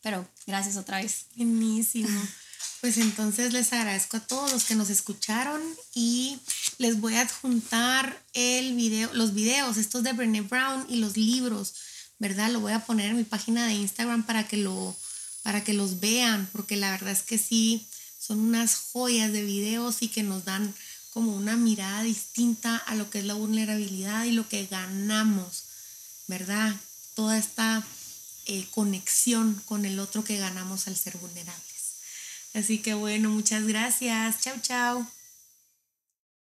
Pero 0.00 0.28
gracias 0.46 0.76
otra 0.76 0.98
vez. 0.98 1.26
Buenísimo. 1.34 2.08
Pues 2.80 2.96
entonces 2.96 3.52
les 3.52 3.72
agradezco 3.72 4.18
a 4.18 4.26
todos 4.26 4.52
los 4.52 4.64
que 4.64 4.76
nos 4.76 4.88
escucharon 4.88 5.60
y 5.94 6.38
les 6.78 7.00
voy 7.00 7.16
a 7.16 7.22
adjuntar 7.22 8.22
el 8.34 8.76
video, 8.76 9.12
los 9.14 9.34
videos, 9.34 9.76
estos 9.76 10.04
de 10.04 10.12
Brené 10.12 10.42
Brown 10.42 10.86
y 10.88 10.96
los 10.96 11.16
libros, 11.16 11.74
¿verdad? 12.20 12.50
Lo 12.50 12.60
voy 12.60 12.72
a 12.72 12.86
poner 12.86 13.10
en 13.10 13.16
mi 13.16 13.24
página 13.24 13.66
de 13.66 13.74
Instagram 13.74 14.24
para 14.24 14.46
que, 14.46 14.58
lo, 14.58 14.96
para 15.42 15.64
que 15.64 15.74
los 15.74 15.98
vean, 15.98 16.48
porque 16.52 16.76
la 16.76 16.92
verdad 16.92 17.10
es 17.10 17.22
que 17.22 17.36
sí, 17.36 17.84
son 18.16 18.38
unas 18.38 18.76
joyas 18.92 19.32
de 19.32 19.42
videos 19.42 20.02
y 20.02 20.08
que 20.08 20.22
nos 20.22 20.44
dan 20.44 20.72
como 21.12 21.34
una 21.34 21.56
mirada 21.56 22.04
distinta 22.04 22.76
a 22.76 22.94
lo 22.94 23.10
que 23.10 23.18
es 23.18 23.24
la 23.24 23.34
vulnerabilidad 23.34 24.24
y 24.24 24.30
lo 24.30 24.48
que 24.48 24.66
ganamos, 24.66 25.64
¿verdad? 26.28 26.76
Toda 27.16 27.38
esta 27.38 27.84
eh, 28.46 28.68
conexión 28.70 29.60
con 29.64 29.84
el 29.84 29.98
otro 29.98 30.22
que 30.22 30.38
ganamos 30.38 30.86
al 30.86 30.96
ser 30.96 31.16
vulnerable. 31.16 31.67
Así 32.54 32.78
que 32.82 32.94
bueno, 32.94 33.30
muchas 33.30 33.66
gracias. 33.66 34.40
Chao, 34.40 34.56
chao. 34.60 35.17